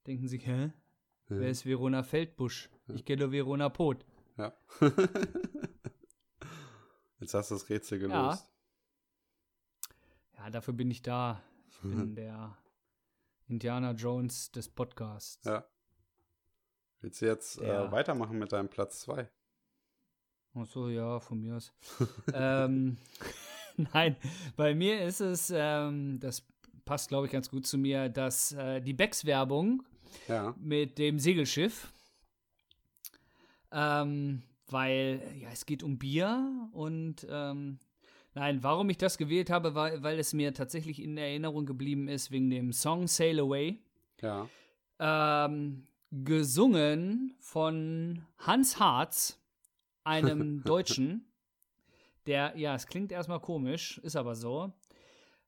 [0.07, 0.73] denken sich, hä?
[1.29, 1.41] Ja.
[1.41, 2.71] Wer ist Verona Feldbusch?
[2.89, 4.05] Ich kenne Verona Pot.
[4.37, 4.57] Ja.
[7.21, 8.07] Jetzt hast du das Rätsel Ja.
[8.07, 8.51] gelöst.
[10.37, 11.43] Ja, dafür bin ich da.
[11.69, 12.57] Ich bin der
[13.49, 15.43] Indiana Jones des Podcasts.
[15.45, 15.67] Ja.
[17.01, 17.87] Willst du jetzt Ja.
[17.87, 19.29] äh, weitermachen mit deinem Platz 2?
[20.59, 21.73] Ach so, ja, von mir aus.
[22.33, 22.97] ähm,
[23.93, 24.17] nein,
[24.57, 26.47] bei mir ist es, ähm, das
[26.85, 29.83] passt, glaube ich, ganz gut zu mir, dass äh, die Becks-Werbung
[30.29, 30.55] Ja.
[30.59, 31.89] mit dem Segelschiff,
[33.73, 37.79] ähm, weil, ja, es geht um Bier und, ähm,
[38.35, 42.31] nein, warum ich das gewählt habe, war, weil es mir tatsächlich in Erinnerung geblieben ist
[42.31, 43.79] wegen dem Song Sail Away.
[44.23, 44.49] Ja.
[44.99, 49.39] Ähm, gesungen von Hans Harz,
[50.07, 51.33] einem Deutschen,
[52.27, 54.73] der, ja, es klingt erstmal komisch, ist aber so.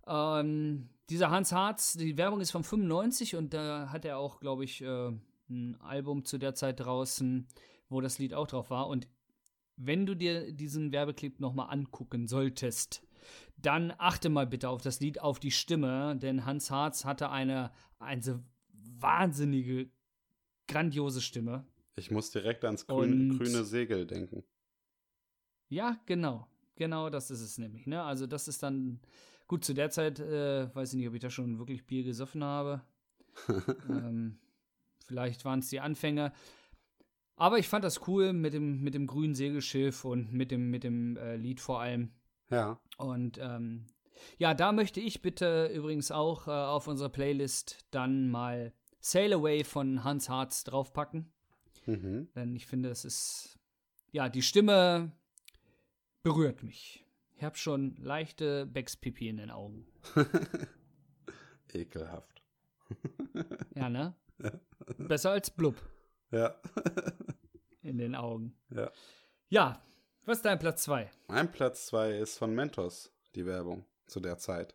[0.07, 4.65] Ähm, dieser Hans Harz, die Werbung ist von 95 und da hat er auch, glaube
[4.65, 5.11] ich, äh,
[5.49, 7.47] ein Album zu der Zeit draußen,
[7.89, 8.89] wo das Lied auch drauf war.
[8.89, 9.09] Und
[9.77, 13.07] wenn du dir diesen Werbeclip nochmal angucken solltest,
[13.57, 17.73] dann achte mal bitte auf das Lied, auf die Stimme, denn Hans Harz hatte eine,
[17.99, 19.91] eine wahnsinnige,
[20.67, 21.67] grandiose Stimme.
[21.99, 24.45] Ich muss direkt ans grün, grüne Segel denken.
[25.69, 26.47] Ja, genau.
[26.77, 27.87] Genau das ist es nämlich.
[27.87, 28.03] Ne?
[28.03, 29.01] Also das ist dann,
[29.49, 32.45] gut, zu der Zeit, äh, weiß ich nicht, ob ich da schon wirklich Bier gesoffen
[32.45, 32.83] habe.
[33.89, 34.39] ähm,
[35.05, 36.33] vielleicht waren es die Anfänge.
[37.37, 40.85] Aber ich fand das cool mit dem, mit dem grünen Segelschiff und mit dem, mit
[40.85, 42.13] dem äh, Lied vor allem.
[42.51, 42.81] Ja.
[42.97, 43.87] Und ähm,
[44.39, 49.65] ja, da möchte ich bitte übrigens auch äh, auf unserer Playlist dann mal Sail Away
[49.65, 51.33] von Hans Harz draufpacken.
[51.89, 52.29] Mhm.
[52.35, 53.59] Denn ich finde, es ist,
[54.11, 55.13] ja, die Stimme
[56.23, 57.05] berührt mich.
[57.35, 59.87] Ich habe schon leichte Beckspipi in den Augen.
[61.73, 62.43] Ekelhaft.
[63.75, 64.15] Ja, ne?
[64.97, 65.77] Besser als Blub
[66.31, 66.61] Ja.
[67.83, 68.57] in den Augen.
[68.71, 68.91] ja.
[69.51, 69.83] Ja,
[70.25, 71.11] was ist dein Platz 2?
[71.29, 74.75] Mein Platz 2 ist von Mentos, die Werbung zu der Zeit.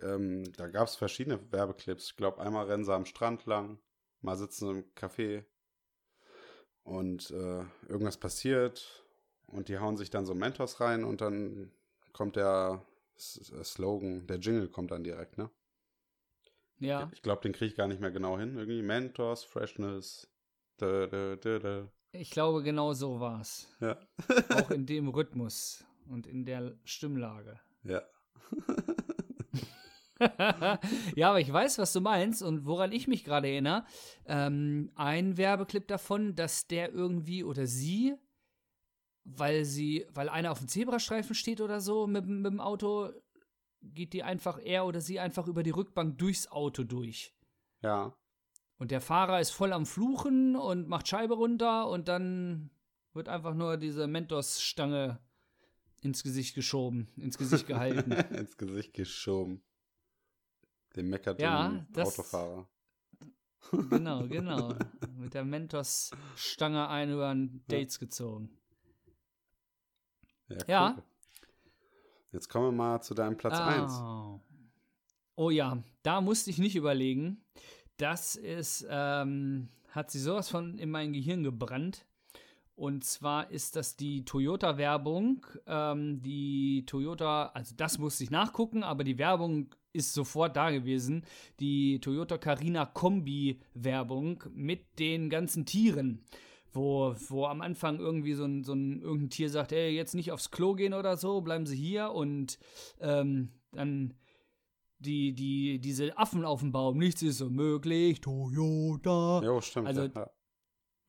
[0.00, 2.10] Ähm, da gab es verschiedene Werbeclips.
[2.10, 3.78] Ich glaube, einmal rennen sie am Strand lang,
[4.20, 5.44] mal sitzen sie im Café
[6.84, 9.04] und äh, irgendwas passiert
[9.46, 11.70] und die hauen sich dann so Mentos rein und dann
[12.12, 12.84] kommt der
[13.16, 15.50] S äh, Slogan, der Jingle kommt dann direkt, ne?
[16.78, 18.56] Ja, Ich glaube, den kriege ich gar nicht mehr genau hin.
[18.56, 20.28] Irgendwie Mentos, Freshness.
[20.80, 21.86] Dö, dö, dö.
[22.10, 23.68] ich glaube, genau so war's.
[23.78, 24.00] Ja.
[24.48, 27.60] Auch in dem Rhythmus und in der Stimmlage.
[27.84, 28.02] ja.
[31.16, 33.84] ja, aber ich weiß, was du meinst und woran ich mich gerade erinnere.
[34.26, 38.14] Ähm, ein Werbeclip davon, dass der irgendwie oder sie,
[39.24, 43.10] weil sie, weil einer auf dem Zebrastreifen steht oder so mit, mit dem Auto,
[43.82, 47.34] geht die einfach, er oder sie einfach über die Rückbank durchs Auto durch.
[47.82, 48.14] Ja.
[48.78, 52.70] Und der Fahrer ist voll am Fluchen und macht Scheibe runter und dann
[53.12, 55.20] wird einfach nur diese Mentos-Stange
[56.00, 58.12] ins Gesicht geschoben, ins Gesicht gehalten.
[58.36, 59.62] Ins Gesicht geschoben.
[60.96, 62.68] Dem meckert Ja, den das- Autofahrer.
[63.90, 64.74] genau, genau.
[65.16, 68.50] Mit der Mentos-Stange ein über den Dates gezogen.
[70.48, 70.58] Ja.
[70.66, 70.94] Ja.
[70.96, 71.02] cool.
[72.32, 73.92] Jetzt kommen wir mal zu deinem Platz 1.
[74.00, 74.40] Oh.
[75.36, 77.44] oh ja, da musste ich nicht überlegen.
[77.98, 82.06] Das ist, ähm, hat sie sowas von in mein Gehirn gebrannt.
[82.82, 85.46] Und zwar ist das die Toyota-Werbung.
[85.68, 91.24] Ähm, die Toyota, also das musste ich nachgucken, aber die Werbung ist sofort da gewesen.
[91.60, 96.24] Die Toyota Carina Kombi-Werbung mit den ganzen Tieren.
[96.72, 100.32] Wo, wo am Anfang irgendwie so ein, so ein irgendein Tier sagt, ey, jetzt nicht
[100.32, 102.58] aufs Klo gehen oder so, bleiben Sie hier und
[102.98, 104.14] ähm, dann
[104.98, 109.40] die, die, diese Affen auf dem Baum, nichts ist so möglich, Toyota.
[109.44, 109.86] Jo, stimmt.
[109.86, 110.26] Also- ja.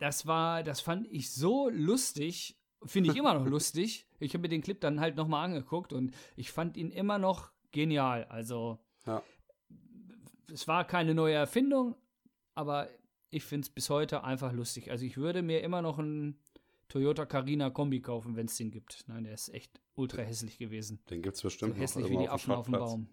[0.04, 4.06] Das war, das fand ich so lustig, finde ich immer noch lustig.
[4.20, 7.52] Ich habe mir den Clip dann halt nochmal angeguckt und ich fand ihn immer noch
[7.72, 8.26] genial.
[8.26, 9.24] Also, Ja.
[10.52, 11.96] es war keine neue Erfindung,
[12.54, 12.90] aber
[13.30, 14.92] ich finde es bis heute einfach lustig.
[14.92, 16.38] Also, ich würde mir immer noch einen
[16.90, 19.06] Toyota Carina Kombi kaufen, wenn es den gibt.
[19.08, 21.00] Nein, der ist echt ultra hässlich gewesen.
[21.10, 22.72] Den gibt es So bestimmt hässlich noch wie die irgendwo Affen auf dem.
[22.74, 23.10] Baum.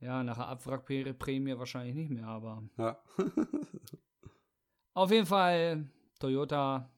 [0.00, 2.98] Ja, nach der Abwrackprämie wahrscheinlich nicht mehr, aber Ja.
[4.94, 6.90] auf jeden Fall Toyota,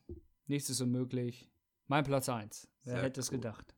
[0.47, 1.51] nächstes unmöglich.
[1.87, 2.69] Mein Platz 1.
[2.85, 3.39] Wer Sehr hätte es cool.
[3.39, 3.75] gedacht?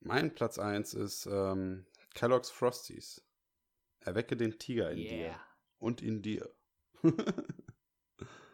[0.00, 3.24] mein Platz 1 ist ähm, Kellogg's Frosties.
[4.00, 5.40] Erwecke den Tiger in dir.
[5.78, 6.48] Und in dir.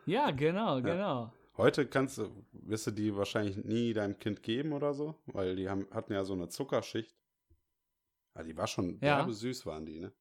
[0.05, 1.33] Ja, genau, genau.
[1.57, 5.69] Heute kannst du, wirst du die wahrscheinlich nie deinem Kind geben oder so, weil die
[5.69, 7.15] haben, hatten ja so eine Zuckerschicht.
[8.35, 9.31] Ja, die war schon Ja.
[9.31, 10.13] süß, waren die, ne?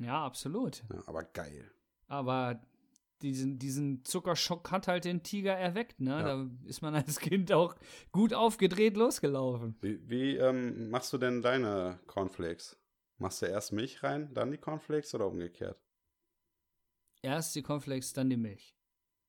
[0.00, 0.82] Ja, absolut.
[0.92, 1.70] Ja, aber geil.
[2.08, 2.60] Aber
[3.22, 6.10] diesen, diesen Zuckerschock hat halt den Tiger erweckt, ne?
[6.10, 6.22] Ja.
[6.22, 7.74] Da ist man als Kind auch
[8.12, 9.76] gut aufgedreht losgelaufen.
[9.80, 12.78] Wie, wie ähm, machst du denn deine Cornflakes?
[13.18, 15.80] Machst du erst Milch rein, dann die Cornflakes oder umgekehrt?
[17.22, 18.76] Erst die Cornflakes, dann die Milch.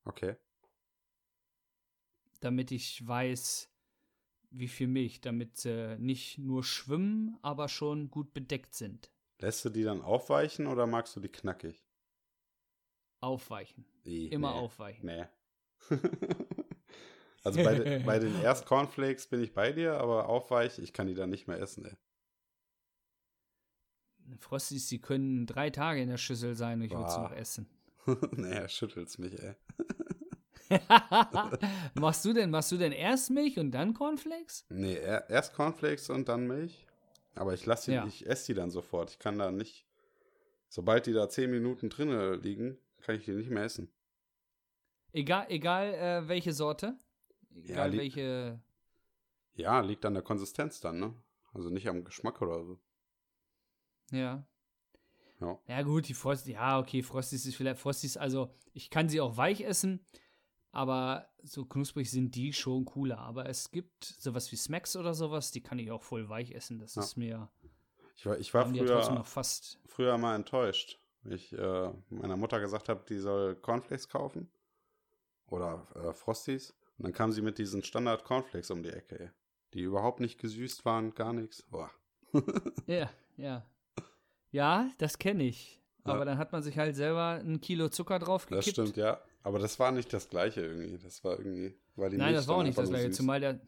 [0.04, 0.36] Okay.
[2.38, 3.68] Damit ich weiß,
[4.50, 9.10] wie viel Milch, damit sie nicht nur schwimmen, aber schon gut bedeckt sind.
[9.38, 11.84] Lässt du die dann aufweichen oder magst du die knackig?
[13.20, 13.84] Aufweichen.
[14.06, 14.58] I, Immer nee.
[14.58, 15.06] aufweichen.
[15.06, 15.24] Nee.
[17.44, 21.06] also bei, de, bei den erst Cornflakes bin ich bei dir, aber aufweich, ich kann
[21.06, 21.96] die dann nicht mehr essen, ey.
[24.38, 27.22] Frosties, die können drei Tage in der Schüssel sein und ich würde sie Boah.
[27.30, 27.68] noch essen.
[28.32, 29.54] nee, schüttelt's mich, ey.
[31.94, 34.66] machst du denn, machst du denn erst Milch und dann Cornflakes?
[34.68, 36.86] Nee, er, erst Cornflakes und dann Milch.
[37.34, 38.06] Aber ich lasse die, Ja.
[38.06, 39.10] ich esse die dann sofort.
[39.10, 39.86] Ich kann da nicht,
[40.68, 43.90] sobald die da zehn Minuten drinnen liegen, kann ich die nicht mehr essen.
[45.12, 46.96] Egal, egal äh, welche Sorte.
[47.54, 48.60] Egal li- welche.
[49.54, 51.14] Ja, liegt an der Konsistenz dann, ne?
[51.52, 52.78] Also nicht am Geschmack oder so.
[54.12, 54.46] Ja.
[55.40, 55.58] Ja.
[55.66, 56.52] Ja, gut, die Frosties.
[56.54, 57.80] Ja, okay, Frosties ist vielleicht.
[57.80, 60.04] Frosties, also, ich kann sie auch weich essen,
[60.70, 63.18] aber so knusprig sind die schon cooler.
[63.18, 66.78] Aber es gibt sowas wie Smacks oder sowas, die kann ich auch voll weich essen.
[66.78, 67.02] Das Ja.
[67.02, 67.50] ist mir.
[68.16, 69.80] Ich war, ich war die ja trotzdem früher, noch fast.
[69.86, 71.00] früher mal enttäuscht.
[71.24, 74.50] Ich äh, meiner Mutter gesagt habe, die soll Cornflakes kaufen.
[75.48, 76.74] Oder äh, Frosties.
[76.98, 79.32] Und dann kam sie mit diesen Standard Cornflakes um die Ecke.
[79.74, 81.66] Die überhaupt nicht gesüßt waren, gar nichts.
[82.86, 83.66] Ja, ja.
[84.52, 85.80] Ja, das kenne ich.
[86.04, 86.14] Ja.
[86.14, 89.20] Aber dann hat man sich halt selber ein Kilo Zucker drauf Das stimmt, ja.
[89.42, 90.98] Aber das war nicht das gleiche irgendwie.
[90.98, 93.08] Das war irgendwie, weil die Nein, Milch das war auch nicht das gleiche.
[93.08, 93.16] süß.
[93.16, 93.60] Zumal der.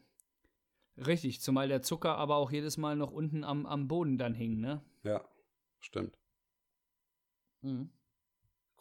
[0.95, 4.59] Richtig, zumal der Zucker aber auch jedes Mal noch unten am, am Boden dann hing,
[4.59, 4.83] ne?
[5.03, 5.25] Ja,
[5.79, 6.17] stimmt.
[7.63, 7.89] Mhm.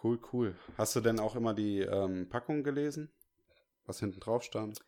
[0.03, 0.57] Cool, cool.
[0.77, 3.13] Hast du denn auch immer die ähm, Packung gelesen?
[3.85, 4.85] Was hinten drauf stand?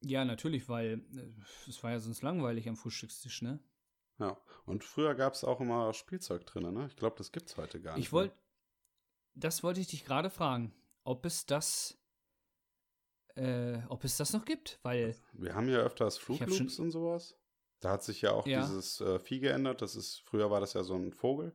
[0.00, 3.58] Ja, natürlich, weil äh, es war ja sonst langweilig am Frühstückstisch, ne?
[4.18, 4.38] Ja.
[4.66, 6.86] Und früher gab es auch immer Spielzeug drin, ne?
[6.86, 8.06] Ich glaube, das gibt's heute gar nicht.
[8.06, 8.36] Ich wollte,
[9.34, 11.98] das wollte ich dich gerade fragen, ob es das,
[13.36, 15.16] äh, ob es das noch gibt, weil.
[15.32, 17.38] Wir haben ja öfters Flugloops und sowas.
[17.80, 18.60] Da hat sich ja auch Ja.
[18.66, 19.82] dieses äh, Vieh geändert.
[19.82, 21.54] Das ist, früher war das ja so ein Vogel.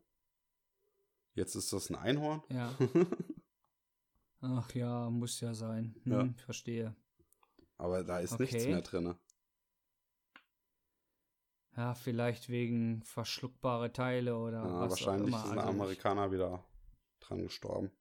[1.33, 2.41] Jetzt ist das ein Einhorn.
[2.49, 2.73] ja,
[4.41, 5.95] ach ja, muss ja sein.
[6.03, 6.33] Hm, Ja.
[6.45, 6.95] Verstehe.
[7.77, 8.69] Aber da ist nichts Okay.
[8.71, 9.15] mehr drin.
[11.77, 15.51] Ja, vielleicht wegen verschluckbare Teile oder Ja, was wahrscheinlich auch ist immer.
[15.53, 16.63] ein Also Amerikaner wieder
[17.21, 17.91] dran gestorben.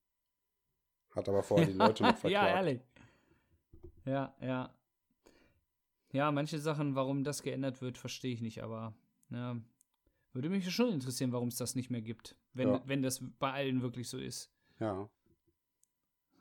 [1.14, 2.32] Hat aber vorher die Leute noch verklagt.
[2.32, 2.80] ja, ehrlich.
[4.04, 4.74] Ja, ja.
[6.12, 8.92] Ja, manche Sachen, warum das geändert wird, verstehe ich nicht, aber
[9.30, 9.56] ja,
[10.32, 12.36] würde mich schon interessieren, warum es das nicht mehr gibt.
[12.52, 12.82] Wenn, Ja.
[12.86, 14.50] wenn das bei allen wirklich so ist.
[14.78, 15.08] Ja.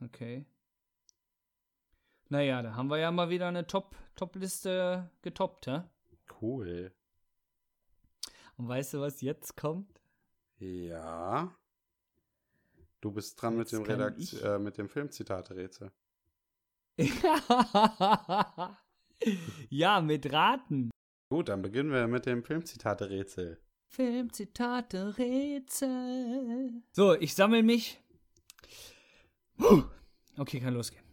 [0.02, 0.46] Okay.
[2.30, 5.82] Naja, da haben wir ja mal wieder eine Top- Top-Liste getoppt, hä?
[6.42, 6.92] Cool.
[8.58, 10.00] Und weißt du, was jetzt kommt?
[10.60, 11.56] Ja.
[13.02, 15.92] Du bist dran mit dem, Redakt äh, mit dem Filmzitate-Rätsel.
[19.70, 20.90] ja, mit Raten.
[21.30, 23.60] Gut, dann beginnen wir mit dem Filmzitate-Rätsel.
[23.90, 26.84] Filmzitate, Rätsel.
[26.92, 28.00] So, ich sammle mich.
[29.58, 29.84] Puh.
[30.38, 31.04] Okay, kann losgehen.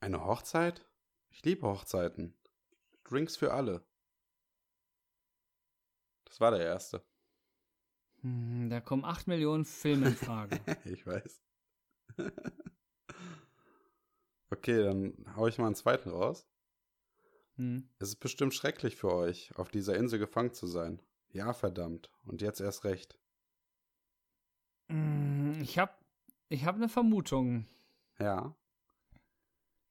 [0.00, 0.86] Eine Hochzeit?
[1.30, 2.34] Ich liebe Hochzeiten.
[3.04, 3.82] Drinks für alle.
[6.26, 7.02] Das war der erste.
[8.20, 10.60] Hm, Da kommen 8 Millionen Filme in Frage.
[10.84, 11.40] ich weiß.
[14.50, 16.46] okay, dann hau ich mal einen zweiten raus.
[17.56, 17.88] Hm.
[17.98, 21.00] Es ist bestimmt schrecklich für euch, auf dieser Insel gefangen zu sein.
[21.30, 22.10] Ja, verdammt.
[22.24, 23.18] Und jetzt erst recht.
[25.60, 25.92] Ich habe
[26.48, 27.66] ich hab eine Vermutung.
[28.18, 28.54] Ja?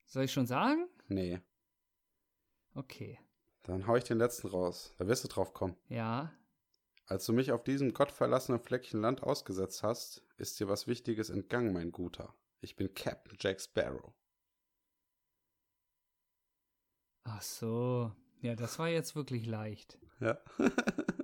[0.06, 0.88] Soll ich schon sagen?
[1.08, 1.42] Nee.
[2.74, 3.20] Okay.
[3.64, 4.94] Dann hau ich den letzten raus.
[4.98, 5.76] Da wirst du drauf kommen.
[5.90, 6.34] Ja.
[7.06, 11.74] Als du mich auf diesem gottverlassenen Fleckchen Land ausgesetzt hast, ist dir was Wichtiges entgangen,
[11.74, 12.34] mein Guter.
[12.60, 14.14] Ich bin Captain Jack Sparrow.
[17.24, 18.12] Ach so.
[18.42, 20.00] Ja, das war jetzt wirklich leicht.
[20.20, 20.40] Ja.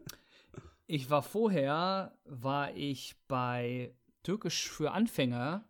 [0.93, 5.67] Ich war vorher, war ich bei Türkisch für Anfänger,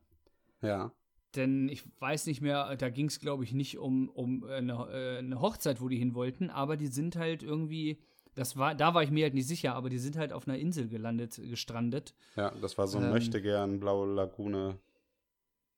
[0.62, 0.92] ja.
[1.34, 5.20] denn ich weiß nicht mehr, da ging es, glaube ich, nicht um, um eine, äh,
[5.20, 8.02] eine Hochzeit, wo die hin wollten, aber die sind halt irgendwie,
[8.36, 10.58] das war, da war ich mir halt nicht sicher, aber die sind halt auf einer
[10.58, 12.14] Insel gelandet, gestrandet.
[12.36, 13.12] Ja, das war so ein Ähm.
[13.12, 14.78] möchte gern blaue Lagune.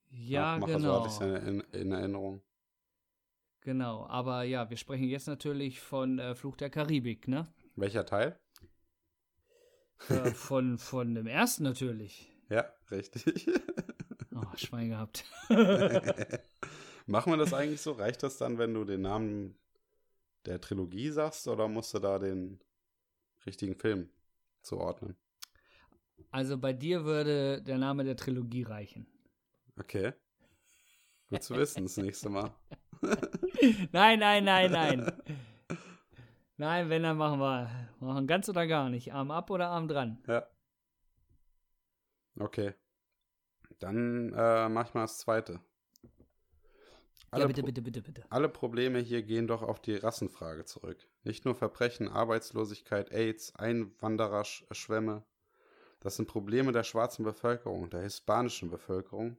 [0.10, 1.08] Ja, Nachmacher, genau.
[1.08, 2.42] So hatte ich in, in Erinnerung.
[3.62, 7.46] Genau, aber ja, wir sprechen jetzt natürlich von äh, Fluch der Karibik, ne?
[7.76, 8.40] Welcher Teil?
[10.10, 12.32] Äh, von, von dem ersten natürlich.
[12.50, 13.50] Ja, richtig.
[14.36, 15.24] Oh, Schwein gehabt.
[17.06, 17.94] Machen wir das eigentlich so?
[17.94, 19.58] Reicht das dann, wenn du den Namen
[20.46, 22.60] der Trilogie sagst oder musst du da den
[23.46, 24.10] richtigen Film
[24.62, 25.16] zuordnen?
[26.32, 29.08] Also bei dir würde der Name der Trilogie reichen.
[29.78, 30.14] Okay.
[31.30, 32.54] Gut zu wissen, das nächste Mal.
[33.92, 35.12] Nein, nein, nein, nein.
[36.58, 37.90] Nein, wenn, dann machen wir.
[38.00, 39.14] Machen ganz oder gar nicht.
[39.14, 40.24] Arm ab oder Arm dran.
[40.28, 40.48] Ja.
[42.40, 42.74] Okay.
[43.80, 45.60] Dann äh, mach ich mal das zweite.
[47.32, 48.24] Alle, ja, bitte, bitte, bitte, bitte.
[48.30, 50.98] alle Probleme hier gehen doch auf die Rassenfrage zurück.
[51.24, 55.26] Nicht nur Verbrechen, Arbeitslosigkeit, AIDS, Einwandererschwämme.
[56.00, 59.38] Das sind Probleme der schwarzen Bevölkerung, der hispanischen Bevölkerung,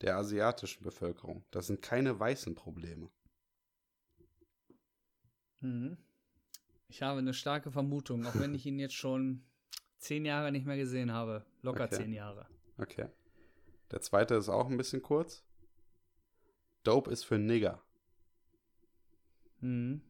[0.00, 1.44] der asiatischen Bevölkerung.
[1.50, 3.10] Das sind keine weißen Probleme.
[5.60, 5.98] Mhm.
[6.94, 9.42] Ich habe eine starke Vermutung, auch wenn ich ihn jetzt schon
[9.98, 11.44] zehn Jahre nicht mehr gesehen habe.
[11.60, 11.96] Locker Okay.
[11.96, 12.46] zehn Jahre.
[12.78, 13.08] Okay.
[13.90, 15.42] Der zweite ist auch ein bisschen kurz.
[16.84, 17.82] Dope ist für Nigger.
[19.58, 20.02] Mhm.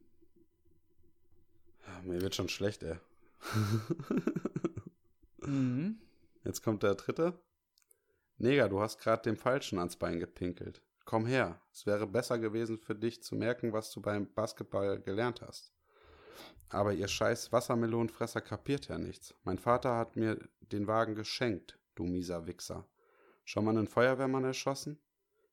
[1.87, 2.99] Ja, Mir wird schon schlecht, ey.
[5.47, 5.99] Mhm.
[6.42, 7.38] Jetzt kommt der dritte.
[8.37, 10.83] Neger, du hast gerade dem Falschen ans Bein gepinkelt.
[11.07, 11.62] Komm her.
[11.73, 15.74] Es wäre besser gewesen für dich zu merken, was du beim Basketball gelernt hast.
[16.68, 19.35] Aber ihr scheiß Wassermelonenfresser kapiert ja nichts.
[19.44, 22.88] Mein Vater hat mir den Wagen geschenkt, du mieser Wichser.
[23.44, 24.99] Schon mal einen Feuerwehrmann erschossen?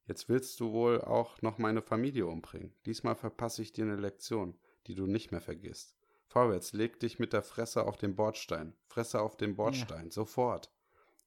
[0.05, 2.73] Jetzt willst du wohl auch noch meine Familie umbringen.
[2.85, 5.95] Diesmal verpasse ich dir eine Lektion, die du nicht mehr vergisst.
[6.27, 8.73] Vorwärts, leg dich mit der Fresse auf den Bordstein.
[8.87, 10.71] Fresse auf den Bordstein, sofort.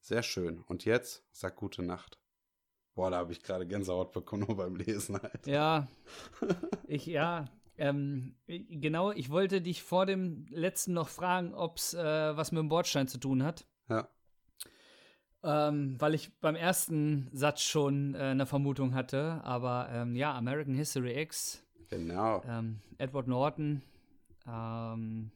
[0.01, 0.61] Sehr schön.
[0.67, 2.19] Und jetzt, sag gute Nacht.
[2.95, 5.45] Boah, da habe ich gerade Gänsehaut bekommen beim Lesen halt.
[5.45, 5.87] Ja,
[6.87, 7.45] ich, ja,
[7.77, 12.59] ähm, genau, ich wollte dich vor dem letzten noch fragen, ob es äh, was mit
[12.59, 13.65] dem Bordstein zu tun hat.
[13.89, 14.07] Ja.
[15.43, 20.73] Ähm, weil ich beim ersten Satz schon äh, eine Vermutung hatte, aber ähm, ja, American
[20.73, 22.41] History X, Genau.
[22.47, 23.83] ähm, Edward Norton,
[24.47, 25.31] ähm,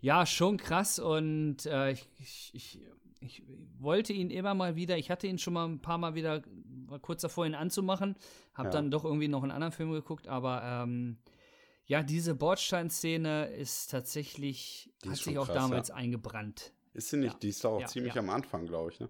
[0.00, 2.80] ja, schon krass und äh, ich, ich, ich,
[3.22, 3.42] ich
[3.78, 6.42] wollte ihn immer mal wieder, ich hatte ihn schon mal ein paar Mal wieder,
[6.86, 8.16] war kurz davor, ihn anzumachen,
[8.54, 8.72] habe Ja.
[8.72, 11.18] dann doch irgendwie noch einen anderen Film geguckt, aber ähm,
[11.86, 15.94] ja, diese Bordsteinszene ist tatsächlich, Die hat ist sich auch krass, damals ja.
[15.96, 16.72] eingebrannt.
[16.94, 17.32] Ist sie nicht?
[17.32, 17.38] Ja.
[17.38, 19.08] Die ist auch ziemlich am Anfang, glaube ich, ne?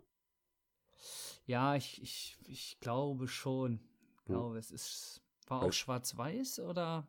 [1.46, 3.80] Ja, ich, ich, ich glaube schon.
[4.22, 4.34] Ich Hm.
[4.36, 7.06] glaube, es ist, war auch schwarz-weiß oder?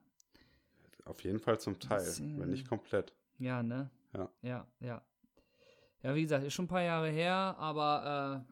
[1.06, 2.04] Auf jeden Fall zum Teil,
[2.38, 3.14] wenn nicht komplett.
[3.38, 3.92] Ja, ne?
[4.14, 4.30] Ja.
[4.42, 5.02] Ja, ja.
[6.04, 8.46] Ja, wie gesagt, ist schon ein paar Jahre her, aber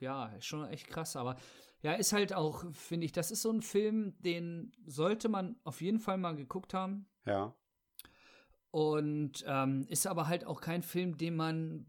[0.00, 1.16] äh, ja, ist schon echt krass.
[1.16, 1.36] Aber
[1.82, 5.80] ja, ist halt auch, finde ich, das ist so ein Film, den sollte man auf
[5.80, 7.06] jeden Fall mal geguckt haben.
[7.26, 7.54] Ja.
[8.70, 11.86] Und ähm, ist aber halt auch kein Film, den man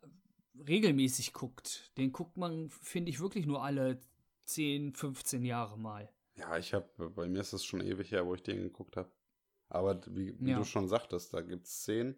[0.00, 1.92] äh, regelmäßig guckt.
[1.96, 4.00] Den guckt man, finde ich, wirklich nur alle
[4.44, 6.08] 10, 15 Jahre mal.
[6.36, 9.10] Ja, ich habe, bei mir ist es schon ewig her, wo ich den geguckt habe.
[9.68, 10.58] Aber wie, wie Ja.
[10.58, 12.16] du schon sagtest, da gibt es Szenen,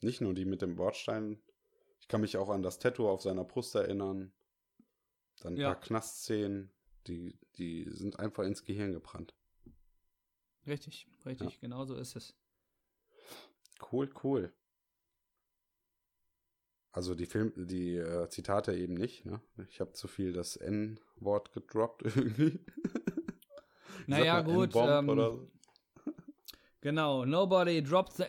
[0.00, 1.40] nicht nur die mit dem Bordstein.
[2.00, 4.32] Ich kann mich auch an das Tattoo auf seiner Brust erinnern.
[5.40, 5.72] Dann ein Ja.
[5.74, 6.70] paar Knastszenen,
[7.06, 9.34] die, die sind einfach ins Gehirn gebrannt.
[10.66, 12.34] Richtig, richtig, genau so ist es.
[13.92, 14.52] Cool, cool.
[16.90, 19.40] Also die Film, die äh, Zitate eben nicht, ne?
[19.68, 22.58] Ich habe zu viel das N-Wort gedroppt irgendwie.
[24.06, 25.50] Naja, gut, ähm, so.
[26.80, 28.24] Genau, nobody dropped the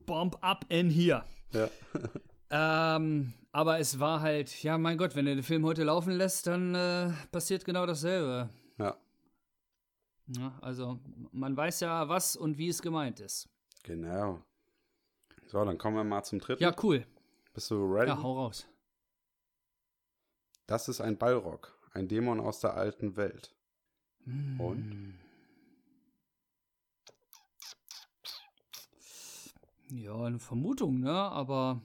[0.00, 1.24] N-Bomb up in here.
[1.52, 1.68] Ja.
[2.52, 6.48] Ähm, aber es war halt, ja, mein Gott, wenn du den Film heute laufen lässt,
[6.48, 8.50] dann äh, passiert genau dasselbe.
[8.76, 8.96] ja,
[10.26, 10.98] Ja, also,
[11.30, 13.48] man weiß ja, was und wie es gemeint ist.
[13.84, 14.42] genau.
[15.46, 16.60] So, dann kommen wir mal zum dritten.
[16.60, 17.06] Ja, cool.
[17.54, 18.08] Bist du ready?
[18.08, 18.66] Ja, hau raus.
[20.66, 23.54] Das ist ein Ballrock, ein Dämon aus der alten Welt.
[24.58, 25.14] Und?
[29.90, 31.12] Ja, eine Vermutung, ne?
[31.12, 31.80] Aber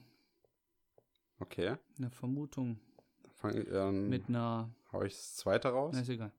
[1.38, 2.80] Okay, eine Vermutung
[3.22, 4.70] dann, fang, ich- dann mit einer.
[4.92, 5.92] hau ich das zweite raus.
[5.94, 6.32] Na, ist egal.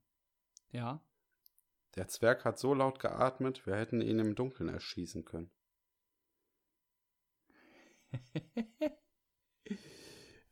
[0.71, 1.01] Ja.
[1.95, 5.49] Der Zwerg hat so laut geatmet, wir hätten ihn im Dunkeln erschießen können.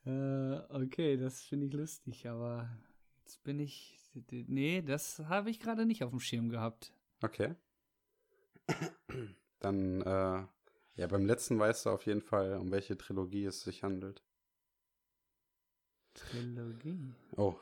[0.05, 2.69] Äh, okay, das finde ich lustig, aber
[3.23, 3.99] jetzt bin ich.
[4.29, 6.93] Nee, das habe ich gerade nicht auf dem Schirm gehabt.
[7.23, 7.55] Okay.
[9.59, 10.45] Dann, äh,
[10.95, 14.23] ja, beim letzten weißt du auf jeden Fall, um welche Trilogie es sich handelt.
[16.13, 17.13] Trilogie.
[17.35, 17.55] Oh.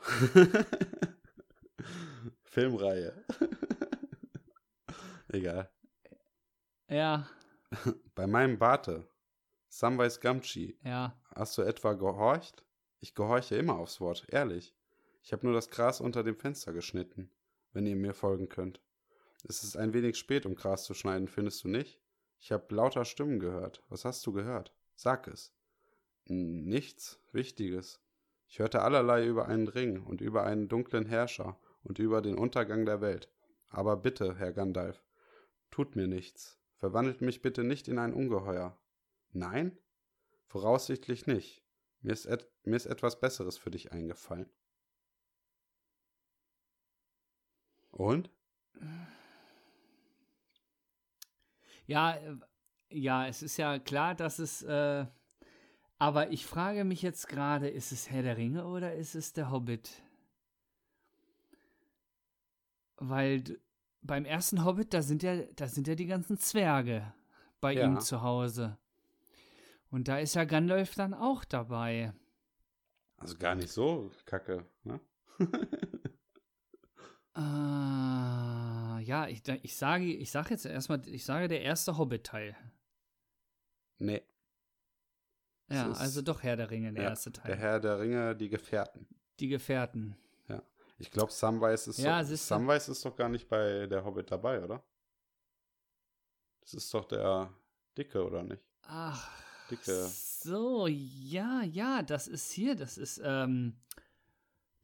[2.42, 3.24] Filmreihe.
[5.28, 5.70] Egal.
[6.88, 7.28] Ja,
[8.14, 9.06] Bei meinem Bate,
[9.68, 11.16] Samwise Gamgee, ja.
[11.34, 12.64] hast du etwa gehorcht?
[13.00, 14.74] Ich gehorche immer aufs Wort, ehrlich.
[15.22, 17.30] Ich habe nur das Gras unter dem Fenster geschnitten,
[17.72, 18.80] wenn ihr mir folgen könnt.
[19.46, 22.00] Es ist ein wenig spät, um Gras zu schneiden, findest du nicht?
[22.44, 23.82] Ich habe lauter Stimmen gehört.
[23.88, 24.70] Was hast du gehört?
[24.96, 25.54] Sag es.
[26.26, 28.02] "N- Nichts Wichtiges.
[28.48, 32.84] Ich hörte allerlei über einen Ring und über einen dunklen Herrscher und über den Untergang
[32.84, 33.32] der Welt.
[33.70, 35.02] Aber bitte, Herr Gandalf,
[35.70, 36.58] tut mir nichts.
[36.74, 38.78] Verwandelt mich bitte nicht in ein Ungeheuer.
[39.32, 39.78] Nein?
[40.44, 41.64] Voraussichtlich nicht.
[42.02, 44.50] Mir ist, et mir ist etwas Besseres für dich eingefallen.
[47.90, 48.30] Und?
[51.86, 52.36] Ja, äh,
[52.90, 54.62] ja, es ist ja klar, dass es.
[54.62, 55.06] Äh,
[55.98, 59.50] aber ich frage mich jetzt gerade, ist es Herr der Ringe oder ist es der
[59.50, 60.02] Hobbit?
[62.96, 63.42] Weil
[64.02, 67.12] beim ersten Hobbit, da sind ja, da sind ja die ganzen Zwerge
[67.60, 67.86] bei Ja.
[67.86, 68.78] ihm zu Hause.
[69.90, 72.12] Und da ist ja Gandalf dann auch dabei.
[73.16, 75.00] Also gar nicht so kacke, ne?
[77.34, 82.56] Ah, ja, ich, ich sage, ich sage jetzt erstmal, ich sage der erste Hobbit-Teil.
[83.98, 84.22] Nee.
[85.68, 87.46] Ja, also doch Herr der Ringe, der Ja, erste Teil.
[87.48, 89.06] Der Herr der Ringe, die Gefährten.
[89.40, 90.16] Die Gefährten.
[90.98, 92.28] Ich glaube, Samwise ist, Ja, doch.
[92.36, 94.80] Samwise ist doch gar nicht bei der Hobbit dabei, oder?
[96.60, 97.52] Das ist doch der
[97.98, 98.62] Dicke, oder nicht?
[98.82, 99.28] Ach,
[99.70, 100.06] Dicke.
[100.06, 103.76] so, ja, ja, das ist hier, das ist, ähm,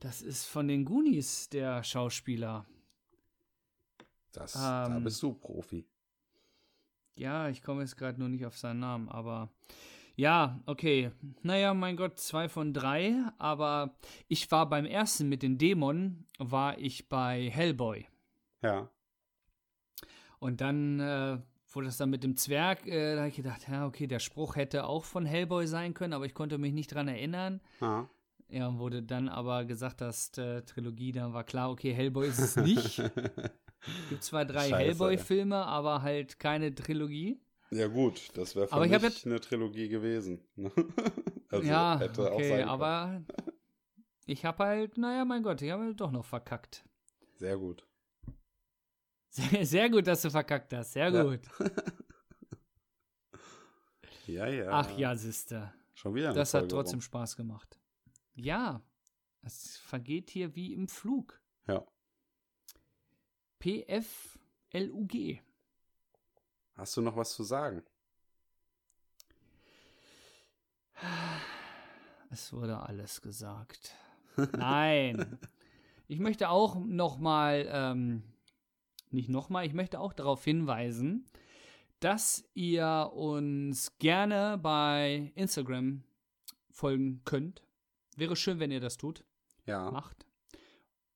[0.00, 2.66] das ist von den Goonies, der Schauspieler.
[4.32, 5.04] Das, da Ähm.
[5.04, 5.86] bist du Profi.
[7.16, 9.50] Ja, ich komme jetzt gerade nur nicht auf seinen Namen, aber
[10.16, 11.10] ja, okay.
[11.42, 13.96] Naja, mein Gott, zwei von drei, aber
[14.28, 18.06] ich war beim ersten mit den Dämonen, war ich bei Hellboy.
[18.62, 18.90] Ja.
[20.38, 21.38] Und dann, äh,
[21.72, 24.56] wo das dann mit dem Zwerg, äh, da habe ich gedacht, ja, okay, der Spruch
[24.56, 27.60] hätte auch von Hellboy sein können, aber ich konnte mich nicht dran erinnern.
[27.80, 28.06] Ah.
[28.50, 32.56] Ja, wurde dann aber gesagt, dass äh, Trilogie, dann war klar, okay, Hellboy ist es
[32.56, 32.96] nicht.
[34.08, 37.40] Gibt zwar drei Hellboy-Filme, aber halt keine Trilogie.
[37.70, 40.40] Ja, gut, das wäre für Aber ich mich jetzt- eine Trilogie gewesen.
[40.56, 40.72] ne?
[41.50, 43.22] also ja, okay, aber
[44.26, 46.84] ich habe halt, naja, mein Gott, ich habe halt doch noch verkackt.
[47.36, 47.86] Sehr gut.
[49.28, 51.22] Sehr, sehr gut, dass du verkackt hast, sehr Ja.
[51.22, 51.40] gut.
[54.26, 54.68] Ja, ja.
[54.70, 55.72] Ach ja, Sister.
[55.94, 57.02] Schon wieder Das hat trotzdem rum.
[57.02, 57.79] Spaß gemacht.
[58.40, 58.82] Ja,
[59.42, 61.40] es vergeht hier wie im Flug.
[61.66, 61.84] Ja.
[63.58, 65.42] PFLUG.
[66.74, 67.82] Hast du noch was zu sagen?
[72.30, 73.94] Es wurde alles gesagt.
[74.56, 75.38] Nein.
[76.08, 78.22] Ich möchte auch noch mal, ähm,
[79.10, 81.26] nicht noch mal, ich möchte auch darauf hinweisen,
[82.00, 86.02] dass ihr uns gerne bei Instagram
[86.70, 87.62] folgen könnt.
[88.16, 89.24] Wäre schön, wenn ihr das tut,
[89.66, 89.90] Ja.
[89.90, 90.26] macht.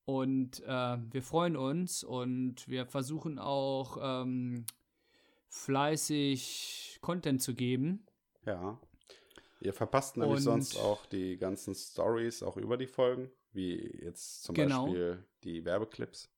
[0.05, 4.65] Und äh, wir freuen uns und wir versuchen auch ähm,
[5.49, 8.05] fleißig Content zu geben.
[8.45, 8.79] Ja.
[9.61, 14.43] Ihr verpasst nämlich Und- sonst auch die ganzen Stories auch über die Folgen, wie jetzt
[14.43, 14.85] zum Genau.
[14.85, 16.29] Beispiel die Werbeclips.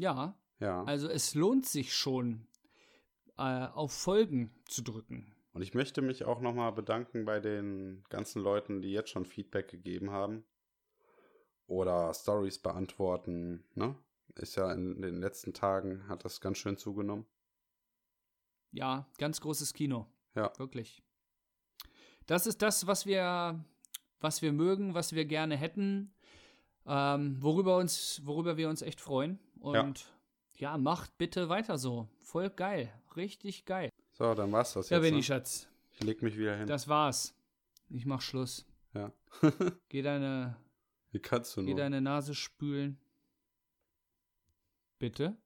[0.00, 0.82] Ja, Ja.
[0.84, 2.46] also es lohnt sich schon,
[3.36, 5.34] äh, auf Folgen zu drücken.
[5.52, 9.68] Und ich möchte mich auch nochmal bedanken bei den ganzen Leuten, die jetzt schon Feedback
[9.68, 10.44] gegeben haben.
[11.66, 13.96] Oder Stories beantworten, ne?
[14.34, 17.26] Ist ja in den letzten Tagen, hat das ganz schön zugenommen.
[18.72, 20.06] Ja, ganz großes Kino.
[20.34, 20.52] Ja.
[20.58, 21.02] Wirklich.
[22.26, 23.64] Das ist das, was wir,
[24.20, 26.14] was wir mögen, was wir gerne hätten,
[26.86, 29.38] ähm, worüber, uns, worüber wir uns echt freuen.
[29.60, 30.06] Und
[30.56, 30.76] ja.
[30.78, 32.08] macht bitte weiter so.
[32.20, 32.92] Voll geil.
[33.16, 33.90] Richtig geil.
[34.18, 35.04] So, dann war's das Ja, jetzt.
[35.04, 35.22] Benny, ne?
[35.22, 35.68] Schatz.
[35.92, 36.66] Ich leg mich wieder hin.
[36.66, 37.34] Das war's.
[37.90, 38.66] Ich mach Schluss.
[38.94, 39.12] ja.
[39.88, 40.56] Geh deine,
[41.12, 41.76] Wie kannst du geh nur?
[41.78, 42.98] deine Nase spülen.
[44.98, 45.36] Bitte?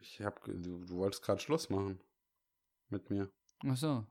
[0.00, 2.00] Ich hab, du, du wolltest gerade Schluss machen.
[2.88, 3.30] Mit mir.
[3.66, 4.06] Ach so.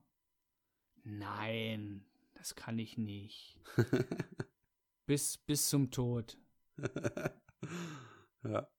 [1.03, 3.59] Nein, das kann ich nicht.
[5.05, 6.37] Bis, bis zum Tod.
[8.43, 8.69] ja.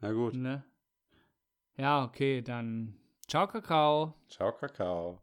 [0.00, 0.34] Na gut.
[0.34, 0.64] Ne?
[1.76, 2.99] Ja, okay, dann
[3.30, 4.12] ciao, Kakao.
[4.28, 5.22] Ciao, Kakao.